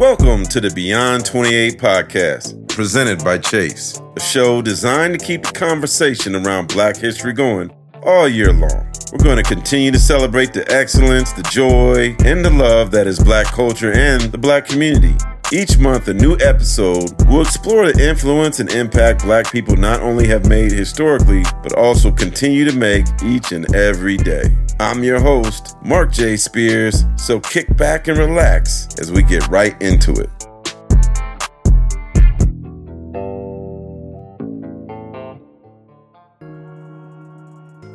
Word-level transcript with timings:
Welcome 0.00 0.44
to 0.44 0.62
the 0.62 0.70
Beyond 0.70 1.26
28 1.26 1.78
podcast, 1.78 2.66
presented 2.70 3.22
by 3.22 3.36
Chase, 3.36 4.00
a 4.16 4.20
show 4.20 4.62
designed 4.62 5.20
to 5.20 5.22
keep 5.22 5.42
the 5.42 5.52
conversation 5.52 6.34
around 6.34 6.68
Black 6.68 6.96
history 6.96 7.34
going 7.34 7.70
all 8.02 8.26
year 8.26 8.50
long. 8.50 8.90
We're 9.12 9.22
going 9.22 9.36
to 9.36 9.42
continue 9.42 9.90
to 9.90 9.98
celebrate 9.98 10.54
the 10.54 10.64
excellence, 10.72 11.34
the 11.34 11.42
joy, 11.42 12.16
and 12.24 12.42
the 12.42 12.48
love 12.48 12.92
that 12.92 13.06
is 13.06 13.22
Black 13.22 13.44
culture 13.48 13.92
and 13.92 14.22
the 14.22 14.38
Black 14.38 14.66
community. 14.66 15.14
Each 15.52 15.78
month, 15.78 16.06
a 16.06 16.14
new 16.14 16.36
episode 16.38 17.10
will 17.26 17.40
explore 17.40 17.90
the 17.90 18.08
influence 18.08 18.60
and 18.60 18.70
impact 18.70 19.24
Black 19.24 19.50
people 19.50 19.74
not 19.74 20.00
only 20.00 20.28
have 20.28 20.48
made 20.48 20.70
historically, 20.70 21.42
but 21.64 21.72
also 21.72 22.12
continue 22.12 22.64
to 22.64 22.76
make 22.76 23.04
each 23.24 23.50
and 23.50 23.74
every 23.74 24.16
day. 24.16 24.44
I'm 24.78 25.02
your 25.02 25.18
host, 25.18 25.76
Marc 25.82 26.12
J. 26.12 26.36
Spears, 26.36 27.04
so 27.16 27.40
kick 27.40 27.76
back 27.76 28.06
and 28.06 28.16
relax 28.16 28.86
as 29.00 29.10
we 29.10 29.24
get 29.24 29.44
right 29.48 29.74
into 29.82 30.12
it. 30.12 30.30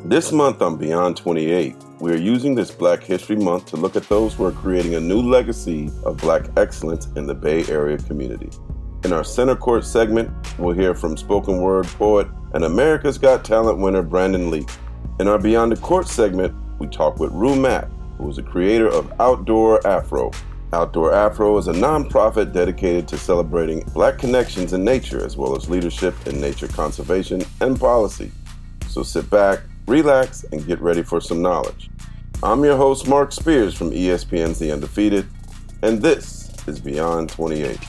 This 0.04 0.34
month 0.34 0.62
on 0.62 0.76
Beyond 0.76 1.16
28, 1.16 1.74
we 2.00 2.12
are 2.12 2.18
using 2.18 2.56
this 2.56 2.72
Black 2.72 3.04
History 3.04 3.38
Month 3.38 3.68
to 3.68 3.78
look 3.78 3.96
at 3.96 4.08
those 4.10 4.34
who 4.34 4.44
are 4.46 4.52
creating 4.52 4.96
a 4.96 5.00
new 5.00 5.22
legacy 5.22 5.90
of 6.04 6.18
Black 6.18 6.46
excellence 6.58 7.08
in 7.16 7.26
the 7.26 7.34
Bay 7.34 7.66
Area 7.68 7.98
community. 7.98 8.50
In 9.06 9.14
our 9.14 9.24
Center 9.24 9.56
Court 9.56 9.86
segment, 9.86 10.30
we'll 10.60 10.76
hear 10.76 10.94
from 10.94 11.16
spoken 11.16 11.62
word 11.62 11.86
poet 11.86 12.28
and 12.54 12.66
America's 12.66 13.18
Got 13.18 13.46
Talent 13.46 13.80
winner 13.80 14.02
Brandon 14.02 14.52
Leake. 14.52 14.70
In 15.20 15.28
our 15.28 15.40
Beyond 15.40 15.72
the 15.72 15.78
Court 15.78 16.08
segment, 16.08 16.54
we 16.80 16.88
talk 16.88 17.20
with 17.20 17.32
Rue 17.32 17.56
Mapp, 17.56 17.90
who 18.18 18.30
is 18.30 18.36
the 18.36 18.44
creator 18.44 18.90
of 18.90 19.14
Outdoor 19.22 19.86
Afro. 19.88 20.32
Outdoor 20.74 21.14
Afro 21.14 21.58
is 21.58 21.70
a 21.70 21.74
nonprofit 21.74 22.52
dedicated 22.52 23.08
to 23.08 23.18
celebrating 23.18 23.80
Black 23.94 24.18
connections 24.18 24.74
in 24.74 24.84
nature 24.84 25.24
as 25.24 25.38
well 25.38 25.56
as 25.56 25.70
leadership 25.70 26.16
in 26.28 26.42
nature 26.42 26.68
conservation 26.68 27.42
and 27.62 27.80
policy. 27.80 28.32
So 28.90 29.04
sit 29.04 29.30
back, 29.30 29.62
relax, 29.88 30.44
and 30.52 30.66
get 30.66 30.82
ready 30.82 31.04
for 31.04 31.22
some 31.22 31.42
knowledge. 31.42 31.90
I'm 32.44 32.64
your 32.64 32.76
host, 32.76 33.08
Marc 33.08 33.32
Spears 33.32 33.74
from 33.74 33.92
ESPN's 33.92 34.60
The 34.60 34.72
Undefeated, 34.72 35.26
and 35.82 36.02
this 36.02 36.52
is 36.68 36.80
Beyond 36.80 37.30
28. 37.30 37.80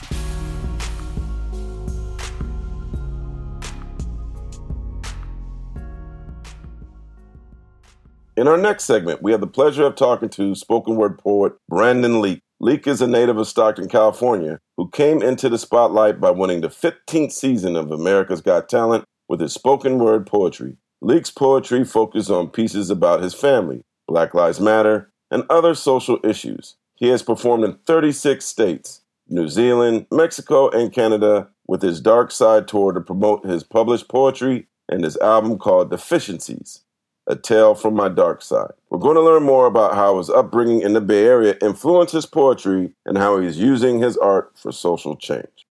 In 8.37 8.47
our 8.47 8.57
next 8.57 8.85
segment, 8.85 9.21
we 9.21 9.31
have 9.31 9.41
the 9.41 9.47
pleasure 9.47 9.85
of 9.85 9.95
talking 9.95 10.29
to 10.29 10.55
spoken 10.55 10.95
word 10.95 11.19
poet 11.19 11.53
Brandon 11.67 12.21
Leake. 12.21 12.41
Leake 12.59 12.87
is 12.87 13.01
a 13.01 13.07
native 13.07 13.37
of 13.37 13.47
Stockton, 13.47 13.89
California, 13.89 14.59
who 14.77 14.89
came 14.89 15.21
into 15.21 15.49
the 15.49 15.57
spotlight 15.57 16.21
by 16.21 16.31
winning 16.31 16.61
the 16.61 16.69
15th 16.69 17.31
season 17.31 17.75
of 17.75 17.91
America's 17.91 18.41
Got 18.41 18.69
Talent 18.69 19.03
with 19.27 19.41
his 19.41 19.53
spoken 19.53 19.99
word 19.99 20.25
poetry. 20.25 20.77
Leake's 21.01 21.31
poetry 21.31 21.83
focuses 21.83 22.31
on 22.31 22.49
pieces 22.49 22.89
about 22.89 23.21
his 23.21 23.33
family, 23.33 23.83
Black 24.07 24.33
Lives 24.33 24.59
Matter, 24.59 25.11
and 25.29 25.43
other 25.49 25.75
social 25.75 26.19
issues. 26.23 26.75
He 26.95 27.09
has 27.09 27.21
performed 27.21 27.63
in 27.63 27.73
36 27.85 28.43
states, 28.43 29.01
New 29.27 29.47
Zealand, 29.47 30.07
Mexico, 30.09 30.69
and 30.69 30.91
Canada 30.91 31.47
with 31.67 31.81
his 31.81 32.01
Dark 32.01 32.31
Side 32.31 32.67
tour 32.67 32.93
to 32.93 33.01
promote 33.01 33.45
his 33.45 33.63
published 33.63 34.07
poetry 34.07 34.67
and 34.89 35.03
his 35.03 35.17
album 35.17 35.57
called 35.57 35.91
Deficiencies, 35.91 36.81
A 37.27 37.35
Tale 37.35 37.75
from 37.75 37.93
My 37.93 38.07
Dark 38.09 38.41
Side. 38.41 38.71
We're 38.89 38.99
going 38.99 39.15
to 39.15 39.21
learn 39.21 39.43
more 39.43 39.65
about 39.67 39.95
how 39.95 40.17
his 40.17 40.29
upbringing 40.29 40.81
in 40.81 40.93
the 40.93 41.01
Bay 41.01 41.25
Area 41.25 41.57
influenced 41.61 42.13
his 42.13 42.25
poetry 42.25 42.93
and 43.05 43.17
how 43.17 43.39
he's 43.39 43.57
using 43.57 43.99
his 43.99 44.17
art 44.17 44.53
for 44.55 44.71
social 44.71 45.15
change. 45.15 45.67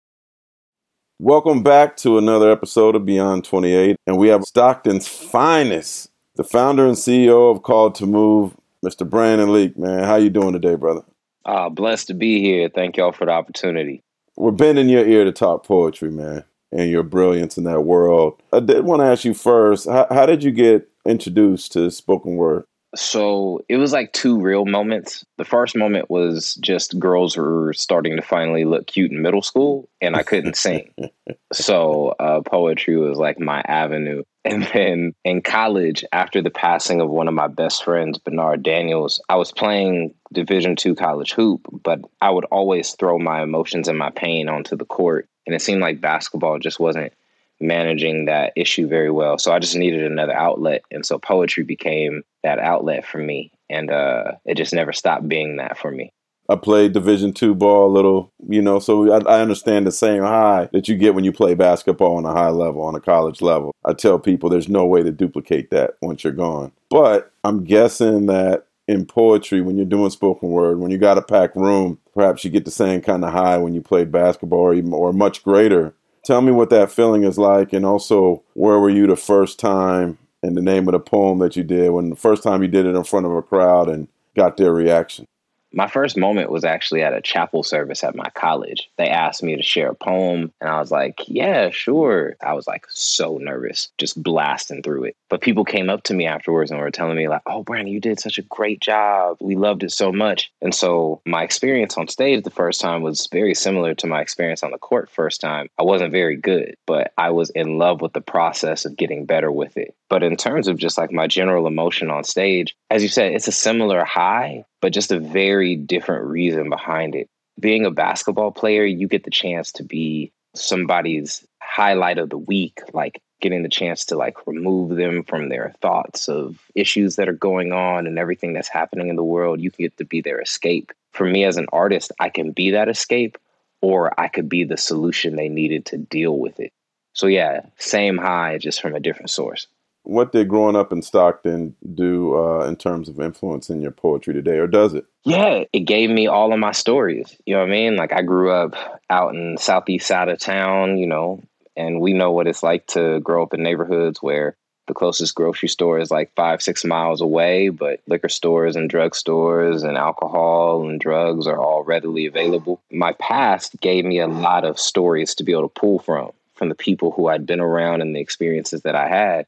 Welcome 1.21 1.63
back 1.63 1.97
to 1.99 2.19
another 2.19 2.51
episode 2.51 2.97
of 2.97 3.07
Beyond 3.07 3.45
28. 3.45 3.97
And 4.07 4.19
we 4.19 4.29
have 4.29 4.43
Stockton's 4.43 5.07
finest, 5.07 6.11
the 6.37 6.45
founder 6.45 6.87
and 6.87 6.97
CEO 6.97 7.51
of 7.51 7.63
Call 7.63 7.91
to 7.93 8.07
Move, 8.07 8.57
Mr. 8.85 9.09
Brandon 9.09 9.53
Leake. 9.53 9.79
Man, 9.79 10.05
how 10.05 10.17
you 10.17 10.31
doing 10.31 10.53
today, 10.53 10.75
brother? 10.75 11.03
Uh, 11.45 11.69
blessed 11.69 12.09
to 12.09 12.15
be 12.15 12.41
here. 12.41 12.69
Thank 12.69 12.97
y'all 12.97 13.13
for 13.13 13.27
the 13.27 13.33
opportunity. 13.33 14.03
We're 14.37 14.51
bending 14.51 14.89
your 14.89 15.07
ear 15.07 15.25
to 15.25 15.33
talk 15.33 15.65
poetry, 15.65 16.11
man, 16.11 16.45
and 16.73 16.91
your 16.91 17.03
brilliance 17.03 17.57
in 17.57 17.65
that 17.65 17.83
world. 17.83 18.41
I 18.53 18.61
did 18.61 18.85
want 18.85 19.01
to 19.01 19.07
ask 19.07 19.25
you 19.25 19.35
first, 19.35 19.89
how, 19.89 20.07
how 20.11 20.27
did 20.27 20.43
you 20.43 20.51
get 20.51 20.89
introduced 21.07 21.73
to 21.73 21.91
spoken 21.91 22.37
word? 22.37 22.65
So 22.97 23.65
it 23.69 23.77
was 23.77 23.93
like 23.93 24.13
two 24.13 24.41
real 24.41 24.65
moments. 24.65 25.25
The 25.39 25.45
first 25.45 25.77
moment 25.77 26.11
was 26.11 26.55
just 26.57 26.99
girls 26.99 27.37
were 27.37 27.73
starting 27.73 28.17
to 28.17 28.23
finally 28.23 28.65
look 28.65 28.87
cute 28.87 29.11
in 29.11 29.23
middle 29.23 29.43
school, 29.43 29.89
and 30.01 30.17
I 30.17 30.23
couldn't 30.23 30.57
sing. 30.57 30.93
So 31.53 32.17
uh, 32.19 32.41
poetry 32.43 32.97
was 32.97 33.17
like 33.17 33.39
my 33.39 33.61
avenue. 33.67 34.25
And 34.47 34.65
then 34.75 35.15
in 35.25 35.41
college, 35.41 36.05
after 36.13 36.43
the 36.43 36.51
passing 36.51 37.01
of 37.01 37.09
one 37.09 37.29
of 37.29 37.35
my 37.35 37.47
best 37.47 37.83
friends, 37.83 38.19
Bernard 38.19 38.63
Daniels, 38.63 39.19
I 39.31 39.37
was 39.37 39.53
playing 39.53 40.13
Division 40.35 40.77
two 40.77 40.95
college 40.95 41.33
hoop, 41.33 41.67
but 41.83 42.01
I 42.21 42.31
would 42.31 42.45
always 42.47 42.93
throw 42.93 43.19
my 43.19 43.43
emotions 43.43 43.89
and 43.89 43.99
my 43.99 44.11
pain 44.11 44.51
onto 44.51 44.77
the 44.77 44.85
court. 44.85 45.29
And 45.47 45.55
it 45.55 45.63
seemed 45.63 45.81
like 45.81 46.03
basketball 46.03 46.59
just 46.59 46.79
wasn't 46.79 47.15
managing 47.61 48.27
that 48.27 48.53
issue 48.57 48.87
very 48.87 49.11
well. 49.11 49.39
So 49.39 49.53
I 49.53 49.59
just 49.59 49.77
needed 49.77 50.03
another 50.03 50.35
outlet. 50.35 50.83
And 50.91 51.05
so 51.05 51.19
poetry 51.19 51.65
became 51.65 52.23
that 52.43 52.59
outlet 52.59 53.07
for 53.07 53.19
me. 53.19 53.53
And 53.71 53.91
uh, 53.91 54.33
it 54.45 54.57
just 54.57 54.75
never 54.75 54.93
stopped 54.93 55.29
being 55.29 55.57
that 55.57 55.79
for 55.79 55.91
me. 55.91 56.13
I 56.49 56.57
played 56.57 56.93
Division 56.93 57.33
two 57.33 57.55
ball 57.55 57.87
a 57.87 57.95
little, 57.95 58.31
you 58.49 58.61
know, 58.61 58.79
so 58.79 59.11
I, 59.11 59.37
I, 59.37 59.41
understand 59.41 59.87
the 59.87 59.93
same 59.93 60.23
high 60.23 60.69
that 60.75 60.89
you 60.89 60.95
get 60.95 61.15
when 61.15 61.25
you 61.25 61.33
play 61.33 61.55
basketball 61.55 62.17
on 62.17 62.27
a 62.27 62.33
high 62.33 62.51
level, 62.51 62.83
on 62.83 62.95
a 62.95 63.01
college 63.01 63.41
level. 63.41 63.75
I 63.87 63.95
tell 63.95 64.19
people 64.19 64.51
there's 64.51 64.69
no 64.69 64.85
way 64.85 65.03
to 65.03 65.11
duplicate 65.11 65.71
that 65.71 65.95
once 66.03 66.23
you're 66.23 66.35
gone. 66.35 66.73
But 66.91 67.33
I'm 67.45 67.65
guessing 67.65 68.27
that 68.27 68.67
in 68.87 69.07
poetry, 69.07 69.63
when 69.63 69.77
you're 69.77 69.87
doing 69.87 70.11
spoken 70.11 70.51
word, 70.51 70.81
when 70.81 70.91
you 70.91 70.99
got 70.99 71.17
a 71.17 71.23
packed 71.23 71.57
room, 71.57 71.99
perhaps 72.13 72.45
you 72.45 72.51
get 72.51 72.67
the 72.67 72.71
same 72.71 73.01
kind 73.01 73.25
of 73.25 73.33
high 73.33 73.57
when 73.57 73.73
you 73.73 73.81
play 73.81 74.05
basketball 74.05 74.59
or, 74.59 74.75
even, 74.75 74.93
or 74.93 75.15
much 75.15 75.43
greater 75.43 75.95
Tell 76.25 76.41
me 76.41 76.53
what 76.53 76.71
that 76.71 76.91
feeling 76.91 77.23
is 77.23 77.37
like, 77.37 77.75
and 77.75 77.85
also 77.85 78.43
where 78.55 78.79
were 78.79 78.91
you 78.91 79.07
the 79.07 79.17
first 79.17 79.59
time 79.59 80.19
and 80.43 80.57
the 80.57 80.63
name 80.63 80.89
of 80.89 80.93
the 80.93 81.01
poem 81.01 81.39
that 81.41 81.55
you 81.55 81.63
did 81.63 81.91
when 81.91 82.09
the 82.11 82.17
first 82.17 82.43
time 82.43 82.63
you 82.63 82.69
did 82.69 82.87
it 82.87 82.95
in 82.95 83.05
front 83.05 83.27
of 83.27 83.33
a 83.33 83.43
crowd 83.43 83.91
and 83.91 84.09
got 84.35 84.57
their 84.57 84.73
reaction? 84.73 85.27
My 85.75 85.89
first 85.89 86.17
moment 86.17 86.51
was 86.51 86.65
actually 86.65 87.03
at 87.03 87.13
a 87.13 87.21
chapel 87.21 87.63
service 87.63 88.05
at 88.05 88.17
my 88.17 88.29
college. 88.35 88.91
They 88.99 89.09
asked 89.09 89.43
me 89.43 89.57
to 89.57 89.63
share 89.63 89.91
a 89.91 89.95
poem, 89.95 90.53
and 90.61 90.71
I 90.71 90.79
was 90.79 90.91
like, 90.91 91.21
yeah, 91.27 91.71
sure. 91.71 92.37
I 92.41 92.53
was 92.53 92.67
like 92.67 92.87
so 92.89 93.39
nervous, 93.39 93.91
just 93.99 94.23
blasting 94.23 94.83
through 94.83 95.05
it. 95.05 95.17
But 95.29 95.41
people 95.41 95.65
came 95.65 95.91
up 95.91 96.03
to 96.05 96.15
me 96.15 96.27
afterwards 96.27 96.71
and 96.71 96.81
were 96.81 96.91
telling 96.91 97.17
me, 97.17 97.29
like, 97.29 97.43
oh, 97.47 97.63
Brandon, 97.63 97.93
you 97.93 98.01
did 98.01 98.21
such 98.21 98.39
a 98.39 98.43
great 98.43 98.81
job. 98.81 99.37
We 99.41 99.57
loved 99.57 99.83
it 99.83 99.91
so 99.91 100.13
much. 100.13 100.53
And 100.63 100.75
so 100.75 101.21
my 101.27 101.43
experience 101.43 101.97
on 101.97 102.09
stage 102.09 102.45
the 102.45 102.51
first 102.51 102.81
time 102.81 103.03
was 103.03 103.29
very 103.33 103.55
similar 103.55 103.95
to 103.95 104.07
my 104.07 104.21
experience 104.21 104.63
on 104.63 104.71
the 104.71 104.79
court 104.79 105.11
first 105.11 105.41
time. 105.41 105.69
I 105.79 105.83
wasn't 105.83 106.13
very 106.13 106.37
good, 106.37 106.77
but 106.87 107.13
I 107.19 107.31
was 107.31 107.51
in 107.51 107.79
love 107.79 108.01
with 108.01 108.13
the 108.13 108.21
process 108.21 108.85
of 108.85 108.97
getting 108.97 109.27
better 109.27 109.51
with 109.51 109.77
it. 109.77 109.95
But 110.09 110.23
in 110.23 110.37
terms 110.37 110.69
of 110.69 110.79
just 110.79 110.99
like 110.99 111.11
my 111.11 111.27
general 111.27 111.67
emotion 111.67 112.11
on 112.11 112.25
stage, 112.25 112.77
as 112.91 113.03
you 113.03 113.09
said, 113.09 113.33
it's 113.33 113.49
a 113.49 113.53
similar 113.53 114.05
high, 114.05 114.65
but 114.85 114.93
just 114.93 115.11
a 115.11 115.19
very 115.19 115.77
different 115.77 116.27
reason 116.27 116.69
behind 116.69 117.15
it. 117.15 117.27
Being 117.59 117.87
a 117.87 117.91
basketball 117.91 118.51
player, 118.51 118.85
you 118.85 119.09
get 119.09 119.25
the 119.25 119.31
chance 119.31 119.73
to 119.73 119.83
be 119.83 120.31
somebody's 120.55 121.43
highlight 121.63 122.19
of 122.19 122.29
the 122.29 122.37
week, 122.37 122.83
like 122.93 123.23
getting 123.41 123.63
the 123.63 123.71
chance 123.71 124.05
to 124.05 124.15
like 124.15 124.47
remove 124.47 124.95
them 124.97 125.25
from 125.25 125.49
their 125.49 125.73
thoughts 125.81 126.29
of 126.29 126.59
issues 126.75 127.17
that 127.17 127.31
are 127.31 127.33
going 127.33 127.73
on 127.73 128.07
and 128.07 128.19
everything 128.19 128.53
that's 128.53 128.69
happening 128.69 129.09
in 129.09 129.17
the 129.17 129.25
world. 129.25 129.59
You 129.59 129.71
can 129.71 129.87
get 129.87 129.97
to 129.97 130.05
be 130.05 130.21
their 130.21 130.39
escape. 130.39 130.93
For 131.13 131.25
me 131.25 131.45
as 131.45 131.57
an 131.57 131.67
artist, 131.73 132.13
I 132.21 132.29
can 132.29 132.53
be 132.53 132.71
that 132.73 132.91
escape 132.91 133.39
or 133.81 134.13
I 134.21 134.29
could 134.29 134.51
be 134.51 134.65
the 134.65 134.77
solution 134.77 135.37
they 135.37 135.49
needed 135.49 135.87
to 135.87 135.97
deal 135.97 136.39
with 136.39 136.61
it. 136.61 136.75
So 137.15 137.27
yeah, 137.27 137.65
same 137.79 138.19
high, 138.19 138.59
just 138.59 138.83
from 138.83 138.95
a 138.95 139.01
different 139.01 139.31
source 139.31 139.67
what 140.05 140.33
did 140.33 140.49
growing 140.49 140.77
up 140.77 140.93
in 140.93 141.03
Stockton 141.03 141.75
do 141.95 142.37
uh, 142.37 142.67
in 142.67 142.77
terms 142.77 143.09
of 143.09 143.21
influencing 143.21 143.81
your 143.81 143.91
poetry 143.91 144.35
today, 144.35 144.59
or 144.59 144.67
does 144.67 144.95
it? 144.95 145.07
Yeah, 145.25 145.65
it 145.73 145.81
gave 145.81 146.11
me 146.11 146.27
all 146.27 146.53
of 146.53 146.59
my 146.59 146.73
stories. 146.73 147.37
You 147.47 147.55
know 147.55 147.61
what 147.61 147.69
I 147.69 147.73
mean? 147.73 147.97
Like 147.97 148.13
I 148.13 148.23
grew 148.23 148.51
up 148.51 148.75
out 149.11 149.35
in 149.35 149.59
southeast 149.59 150.07
side 150.07 150.29
of 150.29 150.39
town, 150.39 150.99
you 150.99 151.07
know, 151.07 151.43
and 151.77 152.01
we 152.01 152.13
know 152.13 152.33
what 152.33 152.47
it's 152.47 152.63
like 152.63 152.87
to 152.89 153.21
grow 153.21 153.43
up 153.43 153.55
in 153.55 153.63
neighborhoods 153.63 154.23
where 154.23 154.57
the 154.87 154.95
closest 154.95 155.35
grocery 155.35 155.69
store 155.69 155.99
is 155.99 156.11
like 156.11 156.31
five, 156.37 156.61
six 156.61 156.85
miles 156.85 157.23
away, 157.23 157.71
but 157.71 158.01
liquor 158.07 158.29
stores 158.29 158.77
and 158.77 158.91
drug 158.91 159.15
stores 159.15 159.83
and 159.83 159.97
alcohol 159.97 160.87
and 160.87 161.01
drugs 161.01 161.47
are 161.47 161.59
all 161.59 161.83
readily 161.83 162.27
available. 162.27 162.83
My 162.93 163.13
past 163.15 163.81
gave 163.81 164.05
me 164.05 164.19
a 164.19 164.27
lot 164.27 164.65
of 164.65 164.79
stories 164.79 165.35
to 165.37 165.45
be 165.45 165.53
able 165.53 165.63
to 165.63 165.81
pull 165.81 166.01
from, 166.01 166.33
from 166.55 166.69
the 166.69 166.75
people 166.75 167.13
who 167.13 167.29
I'd 167.29 167.47
been 167.47 167.61
around 167.61 168.03
and 168.03 168.15
the 168.15 168.21
experiences 168.21 168.83
that 168.83 168.95
I 168.95 169.09
had 169.09 169.47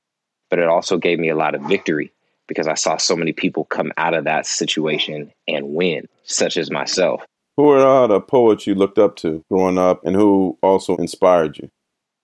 but 0.51 0.59
it 0.59 0.69
also 0.69 0.99
gave 0.99 1.19
me 1.19 1.29
a 1.29 1.37
lot 1.37 1.55
of 1.55 1.63
victory 1.63 2.13
because 2.47 2.69
I 2.69 2.75
saw 2.75 2.97
so 2.97 3.17
many 3.17 3.33
people 3.33 3.65
come 3.65 3.93
out 3.97 4.15
of 4.15 4.25
that 4.25 4.47
situation 4.47 5.33
and 5.49 5.75
win, 5.75 6.09
such 6.25 6.57
as 6.57 6.71
myself. 6.71 7.25
Who 7.57 7.71
are 7.71 8.07
the 8.07 8.21
poets 8.21 8.67
you 8.67 8.75
looked 8.75 8.99
up 8.99 9.17
to 9.17 9.43
growing 9.51 9.79
up 9.79 10.05
and 10.05 10.15
who 10.15 10.59
also 10.63 10.97
inspired 10.97 11.59
you? 11.59 11.71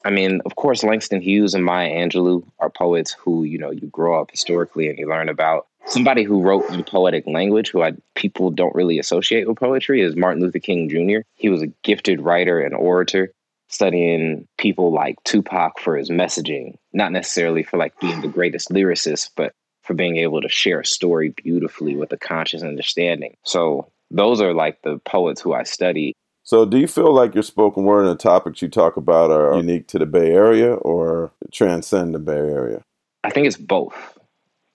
I 0.04 0.10
mean, 0.10 0.40
of 0.44 0.56
course, 0.56 0.82
Langston 0.82 1.20
Hughes 1.20 1.54
and 1.54 1.64
Maya 1.64 1.90
Angelou 1.90 2.44
are 2.58 2.70
poets 2.70 3.12
who, 3.12 3.44
you 3.44 3.58
know, 3.58 3.70
you 3.70 3.86
grow 3.88 4.20
up 4.20 4.30
historically 4.30 4.88
and 4.88 4.98
you 4.98 5.08
learn 5.08 5.28
about. 5.28 5.66
Somebody 5.86 6.22
who 6.22 6.42
wrote 6.42 6.68
in 6.70 6.84
poetic 6.84 7.26
language, 7.26 7.70
who 7.70 7.82
I, 7.82 7.92
people 8.14 8.50
don't 8.50 8.74
really 8.74 8.98
associate 8.98 9.48
with 9.48 9.58
poetry, 9.58 10.00
is 10.00 10.14
Martin 10.14 10.42
Luther 10.42 10.60
King 10.60 10.88
Jr. 10.88 11.20
He 11.34 11.48
was 11.48 11.62
a 11.62 11.72
gifted 11.82 12.20
writer 12.20 12.60
and 12.60 12.74
orator, 12.74 13.32
studying 13.72 14.46
people 14.58 14.92
like 14.92 15.16
Tupac 15.24 15.80
for 15.80 15.96
his 15.96 16.10
messaging, 16.10 16.76
not 16.92 17.10
necessarily 17.10 17.62
for 17.62 17.78
like 17.78 17.98
being 18.00 18.20
the 18.20 18.28
greatest 18.28 18.70
lyricist, 18.70 19.30
but 19.36 19.52
for 19.82 19.94
being 19.94 20.18
able 20.18 20.40
to 20.40 20.48
share 20.48 20.80
a 20.80 20.86
story 20.86 21.30
beautifully 21.30 21.96
with 21.96 22.12
a 22.12 22.16
conscious 22.16 22.62
understanding. 22.62 23.36
So 23.44 23.90
those 24.10 24.40
are 24.40 24.54
like 24.54 24.82
the 24.82 24.98
poets 25.04 25.40
who 25.40 25.54
I 25.54 25.64
study. 25.64 26.14
So, 26.44 26.64
do 26.64 26.78
you 26.78 26.88
feel 26.88 27.14
like 27.14 27.34
your 27.34 27.44
spoken 27.44 27.84
word 27.84 28.04
and 28.04 28.10
the 28.10 28.22
topics 28.22 28.62
you 28.62 28.68
talk 28.68 28.96
about 28.96 29.30
are 29.30 29.56
unique 29.56 29.86
to 29.88 29.98
the 29.98 30.06
Bay 30.06 30.32
Area 30.32 30.74
or 30.74 31.30
transcend 31.52 32.14
the 32.14 32.18
Bay 32.18 32.32
Area? 32.32 32.82
I 33.22 33.30
think 33.30 33.46
it's 33.46 33.56
both. 33.56 33.94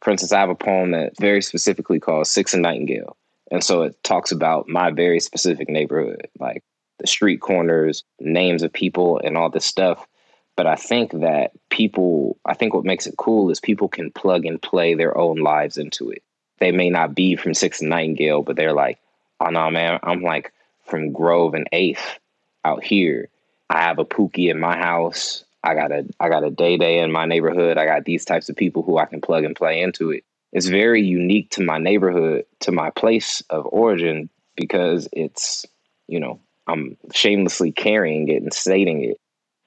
For 0.02 0.12
instance, 0.12 0.32
I 0.32 0.40
have 0.40 0.50
a 0.50 0.56
poem 0.56 0.92
that 0.92 1.18
very 1.20 1.42
specifically 1.42 2.00
called 2.00 2.28
Six 2.28 2.54
and 2.54 2.64
Nightingale. 2.64 3.18
And 3.52 3.64
so 3.64 3.82
it 3.82 4.02
talks 4.04 4.32
about 4.32 4.70
my 4.70 4.92
very 4.92 5.20
specific 5.20 5.70
neighborhood, 5.70 6.28
like 6.40 6.64
the 7.00 7.08
street 7.08 7.38
corners, 7.38 8.04
names 8.20 8.64
of 8.64 8.74
people, 8.74 9.20
and 9.24 9.38
all 9.38 9.50
this 9.50 9.66
stuff. 9.66 10.08
But 10.56 10.66
I 10.66 10.76
think 10.76 11.12
that 11.12 11.52
people, 11.70 12.38
I 12.46 12.56
think 12.56 12.74
what 12.74 12.84
makes 12.84 13.06
it 13.06 13.18
cool 13.18 13.52
is 13.52 13.60
people 13.60 13.88
can 13.88 14.12
plug 14.12 14.46
and 14.46 14.62
play 14.62 14.96
their 14.96 15.16
own 15.18 15.38
lives 15.38 15.78
into 15.78 16.10
it. 16.10 16.24
They 16.60 16.72
may 16.72 16.90
not 16.90 17.14
be 17.14 17.36
from 17.36 17.54
Six 17.54 17.82
and 17.82 17.92
Nightingale, 17.92 18.42
but 18.42 18.56
they're 18.56 18.74
like, 18.74 19.00
oh 19.40 19.50
no, 19.50 19.70
man, 19.70 20.00
I'm 20.02 20.22
like 20.22 20.52
from 20.86 21.12
Grove 21.12 21.54
and 21.54 21.68
Eighth 21.72 22.20
out 22.66 22.84
here. 22.84 23.30
I 23.70 23.82
have 23.82 24.00
a 24.00 24.06
Pookie 24.06 24.50
in 24.50 24.60
my 24.60 24.76
house. 24.76 25.44
I 25.64 25.76
got 25.76 25.92
a 25.92 26.06
I 26.20 26.30
got 26.30 26.44
a 26.44 26.50
day 26.50 26.78
day 26.78 27.00
in 27.00 27.12
my 27.12 27.26
neighborhood. 27.26 27.78
I 27.78 27.86
got 27.86 28.06
these 28.06 28.26
types 28.26 28.50
of 28.50 28.56
people 28.56 28.84
who 28.84 28.98
I 28.98 29.06
can 29.06 29.22
plug 29.22 29.44
and 29.44 29.56
play 29.56 29.82
into 29.82 30.12
it. 30.12 30.24
It's 30.54 30.68
very 30.68 31.04
unique 31.04 31.52
to 31.52 31.64
my 31.64 31.78
neighborhood, 31.78 32.46
to 32.62 32.72
my 32.72 32.90
place 32.90 33.44
of 33.50 33.68
origin, 33.70 34.30
because 34.56 35.08
it's, 35.12 35.66
you 36.08 36.20
know, 36.20 36.40
I'm 36.68 36.98
shamelessly 37.14 37.72
carrying 37.72 38.28
it 38.30 38.42
and 38.42 38.54
stating 38.54 39.04
it. 39.04 39.18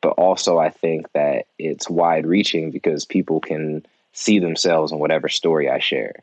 But 0.02 0.10
also 0.10 0.58
I 0.58 0.70
think 0.70 1.12
that 1.12 1.46
it's 1.58 1.90
wide 1.90 2.26
reaching 2.26 2.70
because 2.70 3.04
people 3.04 3.40
can 3.40 3.84
see 4.12 4.38
themselves 4.38 4.92
in 4.92 4.98
whatever 4.98 5.28
story 5.28 5.68
I 5.68 5.78
share. 5.78 6.14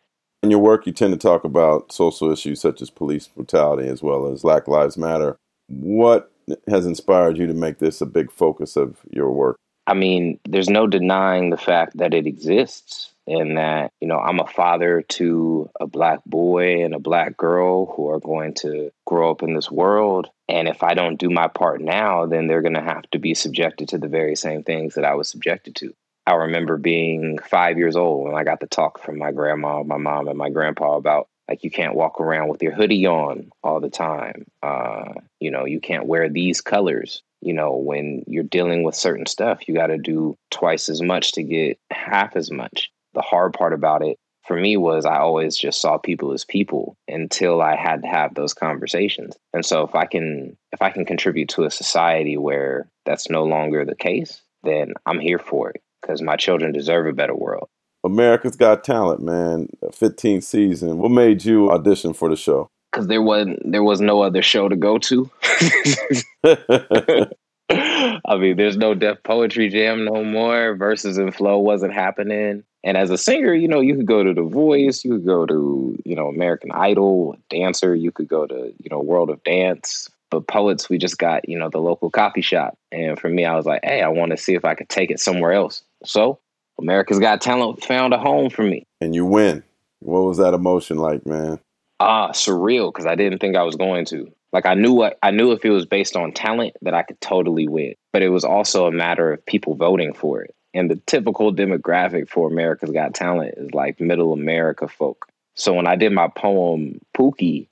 In 0.43 0.51
your 0.51 0.59
work, 0.59 0.85
you 0.85 0.93
tend 0.93 1.13
to 1.13 1.19
talk 1.19 1.43
about 1.43 1.91
social 1.91 2.31
issues 2.31 2.61
such 2.61 2.81
as 2.81 2.89
police 2.89 3.27
brutality 3.27 3.87
as 3.87 4.03
well 4.03 4.31
as 4.31 4.41
Black 4.41 4.67
Lives 4.67 4.97
Matter. 4.97 5.37
What 5.67 6.31
has 6.67 6.85
inspired 6.85 7.37
you 7.37 7.47
to 7.47 7.53
make 7.53 7.79
this 7.79 8.01
a 8.01 8.05
big 8.05 8.31
focus 8.31 8.75
of 8.75 8.97
your 9.11 9.31
work? 9.31 9.57
I 9.87 9.93
mean, 9.93 10.39
there's 10.47 10.69
no 10.69 10.85
denying 10.85 11.49
the 11.49 11.57
fact 11.57 11.97
that 11.97 12.13
it 12.13 12.27
exists 12.27 13.13
and 13.27 13.57
that, 13.57 13.91
you 13.99 14.07
know, 14.07 14.17
I'm 14.17 14.39
a 14.39 14.47
father 14.47 15.01
to 15.01 15.69
a 15.79 15.85
black 15.85 16.23
boy 16.25 16.83
and 16.83 16.95
a 16.95 16.99
black 16.99 17.35
girl 17.35 17.85
who 17.85 18.09
are 18.09 18.19
going 18.19 18.53
to 18.55 18.91
grow 19.05 19.31
up 19.31 19.43
in 19.43 19.53
this 19.53 19.69
world. 19.69 20.29
And 20.47 20.67
if 20.67 20.81
I 20.81 20.93
don't 20.93 21.19
do 21.19 21.29
my 21.29 21.47
part 21.49 21.81
now, 21.81 22.25
then 22.25 22.47
they're 22.47 22.61
going 22.61 22.73
to 22.73 22.81
have 22.81 23.03
to 23.11 23.19
be 23.19 23.33
subjected 23.33 23.89
to 23.89 23.97
the 23.97 24.07
very 24.07 24.35
same 24.35 24.63
things 24.63 24.95
that 24.95 25.05
I 25.05 25.15
was 25.15 25.29
subjected 25.29 25.75
to. 25.77 25.93
I 26.25 26.33
remember 26.33 26.77
being 26.77 27.37
five 27.39 27.77
years 27.77 27.95
old 27.95 28.25
when 28.25 28.35
I 28.35 28.43
got 28.43 28.59
the 28.59 28.67
talk 28.67 28.99
from 28.99 29.17
my 29.17 29.31
grandma, 29.31 29.83
my 29.83 29.97
mom, 29.97 30.27
and 30.27 30.37
my 30.37 30.49
grandpa 30.49 30.95
about 30.95 31.27
like 31.47 31.63
you 31.63 31.71
can't 31.71 31.95
walk 31.95 32.19
around 32.19 32.49
with 32.49 32.61
your 32.61 32.73
hoodie 32.73 33.05
on 33.05 33.49
all 33.63 33.79
the 33.79 33.89
time. 33.89 34.45
Uh, 34.61 35.13
you 35.39 35.51
know, 35.51 35.65
you 35.65 35.79
can't 35.79 36.05
wear 36.05 36.29
these 36.29 36.59
colors. 36.59 37.23
You 37.41 37.53
know, 37.53 37.75
when 37.75 38.23
you're 38.27 38.43
dealing 38.43 38.83
with 38.83 38.95
certain 38.95 39.25
stuff, 39.25 39.67
you 39.67 39.75
got 39.75 39.87
to 39.87 39.97
do 39.97 40.37
twice 40.49 40.89
as 40.89 41.01
much 41.01 41.33
to 41.33 41.43
get 41.43 41.79
half 41.91 42.35
as 42.35 42.51
much. 42.51 42.91
The 43.17 43.23
hard 43.23 43.53
part 43.53 43.73
about 43.73 44.03
it 44.03 44.19
for 44.47 44.55
me 44.55 44.77
was 44.77 45.05
I 45.07 45.17
always 45.17 45.57
just 45.57 45.81
saw 45.81 45.97
people 45.97 46.31
as 46.33 46.45
people 46.45 46.95
until 47.07 47.63
I 47.63 47.75
had 47.75 48.03
to 48.03 48.07
have 48.07 48.35
those 48.35 48.53
conversations. 48.53 49.35
And 49.53 49.65
so 49.65 49.81
if 49.83 49.95
I 49.95 50.05
can 50.05 50.55
if 50.71 50.83
I 50.83 50.91
can 50.91 51.03
contribute 51.03 51.49
to 51.49 51.63
a 51.63 51.71
society 51.71 52.37
where 52.37 52.87
that's 53.07 53.27
no 53.27 53.43
longer 53.43 53.83
the 53.85 53.95
case, 53.95 54.39
then 54.61 54.93
I'm 55.07 55.19
here 55.19 55.39
for 55.39 55.71
it 55.71 55.81
because 56.01 56.21
my 56.21 56.35
children 56.35 56.71
deserve 56.71 57.07
a 57.07 57.13
better 57.13 57.35
world. 57.35 57.67
America's 58.03 58.55
Got 58.55 58.83
Talent, 58.83 59.21
man, 59.21 59.69
15th 59.83 60.43
season. 60.43 60.99
What 60.99 61.09
made 61.09 61.43
you 61.43 61.71
audition 61.71 62.13
for 62.13 62.29
the 62.29 62.37
show? 62.37 62.69
Because 62.93 63.07
there 63.07 63.21
was 63.21 63.47
there 63.63 63.83
was 63.83 63.99
no 63.99 64.21
other 64.21 64.41
show 64.41 64.69
to 64.69 64.75
go 64.75 64.97
to. 64.97 65.29
I 67.69 68.37
mean, 68.37 68.55
there's 68.55 68.77
no 68.77 68.93
Def 68.95 69.21
Poetry 69.23 69.69
Jam 69.69 70.05
no 70.05 70.23
more. 70.23 70.75
Verses 70.75 71.17
and 71.17 71.35
Flow 71.35 71.59
wasn't 71.59 71.93
happening. 71.93 72.63
And 72.83 72.95
as 72.95 73.09
a 73.09 73.17
singer, 73.17 73.53
you 73.53 73.67
know, 73.67 73.81
you 73.81 73.95
could 73.95 74.05
go 74.05 74.23
to 74.23 74.33
The 74.33 74.43
Voice, 74.43 75.03
you 75.03 75.13
could 75.13 75.25
go 75.25 75.45
to, 75.45 75.97
you 76.05 76.15
know, 76.15 76.27
American 76.27 76.71
Idol, 76.71 77.35
dancer, 77.49 77.95
you 77.95 78.11
could 78.11 78.27
go 78.27 78.45
to, 78.45 78.73
you 78.81 78.89
know, 78.89 78.99
World 78.99 79.29
of 79.29 79.43
Dance, 79.43 80.09
but 80.29 80.47
poets 80.47 80.89
we 80.89 80.97
just 80.97 81.17
got 81.17 81.47
you 81.47 81.57
know 81.57 81.69
the 81.69 81.79
local 81.79 82.09
coffee 82.09 82.41
shop. 82.41 82.77
And 82.91 83.19
for 83.19 83.29
me 83.29 83.45
i 83.45 83.55
was 83.55 83.65
like 83.65 83.81
hey 83.83 84.01
i 84.01 84.07
want 84.07 84.31
to 84.31 84.37
see 84.37 84.55
if 84.55 84.65
i 84.65 84.75
could 84.75 84.89
take 84.89 85.11
it 85.11 85.19
somewhere 85.19 85.53
else. 85.53 85.83
So 86.03 86.39
america's 86.79 87.19
got 87.19 87.41
talent 87.41 87.83
found 87.83 88.13
a 88.13 88.17
home 88.17 88.49
for 88.49 88.63
me. 88.63 88.85
And 89.01 89.15
you 89.15 89.25
win. 89.25 89.63
What 89.99 90.21
was 90.21 90.37
that 90.37 90.53
emotion 90.53 90.97
like 90.97 91.25
man? 91.25 91.59
Ah 91.99 92.29
surreal 92.29 92.91
because 92.93 93.05
i 93.05 93.15
didn't 93.15 93.39
think 93.39 93.55
i 93.55 93.63
was 93.63 93.75
going 93.75 94.05
to. 94.05 94.31
Like 94.53 94.65
i 94.65 94.73
knew 94.73 94.93
what 94.93 95.17
i 95.23 95.31
knew 95.31 95.51
if 95.51 95.63
it 95.65 95.71
was 95.71 95.85
based 95.85 96.15
on 96.15 96.31
talent 96.31 96.75
that 96.81 96.93
i 96.93 97.03
could 97.03 97.19
totally 97.21 97.67
win. 97.67 97.95
But 98.13 98.21
it 98.21 98.29
was 98.29 98.43
also 98.43 98.87
a 98.87 98.91
matter 98.91 99.31
of 99.31 99.45
people 99.45 99.75
voting 99.75 100.13
for 100.13 100.41
it 100.41 100.53
and 100.77 100.89
the 100.89 100.95
typical 101.07 101.53
demographic 101.53 102.29
for 102.29 102.47
america's 102.47 102.91
got 102.91 103.13
talent 103.13 103.53
is 103.57 103.73
like 103.73 103.99
middle 103.99 104.33
america 104.33 104.87
folk 104.87 105.27
so 105.55 105.73
when 105.73 105.87
i 105.87 105.95
did 105.95 106.11
my 106.11 106.27
poem 106.27 106.99
pookie 107.15 107.67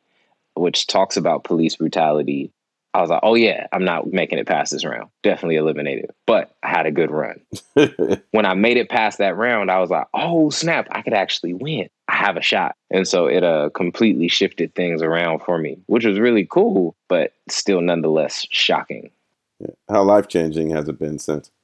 which 0.55 0.87
talks 0.87 1.17
about 1.17 1.43
police 1.43 1.75
brutality. 1.75 2.51
I 2.93 3.01
was 3.01 3.09
like, 3.09 3.19
oh 3.23 3.35
yeah, 3.35 3.67
I'm 3.73 3.83
not 3.83 4.11
making 4.11 4.39
it 4.39 4.47
past 4.47 4.71
this 4.71 4.85
round. 4.85 5.09
Definitely 5.21 5.57
eliminated. 5.57 6.11
But 6.25 6.55
I 6.63 6.69
had 6.69 6.85
a 6.85 6.91
good 6.91 7.11
run. 7.11 7.41
when 8.31 8.45
I 8.45 8.53
made 8.53 8.77
it 8.77 8.89
past 8.89 9.17
that 9.17 9.35
round, 9.35 9.69
I 9.69 9.79
was 9.79 9.89
like, 9.89 10.07
oh 10.13 10.49
snap, 10.49 10.87
I 10.91 11.01
could 11.01 11.13
actually 11.13 11.53
win. 11.53 11.89
I 12.07 12.15
have 12.15 12.37
a 12.37 12.41
shot. 12.41 12.75
And 12.89 13.05
so 13.05 13.27
it 13.27 13.43
uh 13.43 13.69
completely 13.75 14.29
shifted 14.29 14.73
things 14.75 15.01
around 15.01 15.41
for 15.41 15.57
me, 15.57 15.77
which 15.87 16.05
was 16.05 16.19
really 16.19 16.47
cool, 16.49 16.95
but 17.09 17.33
still 17.50 17.81
nonetheless 17.81 18.47
shocking. 18.50 19.12
Yeah. 19.59 19.71
How 19.89 20.03
life 20.03 20.29
changing 20.29 20.69
has 20.69 20.88
it 20.88 20.97
been 20.97 21.19
since? 21.19 21.51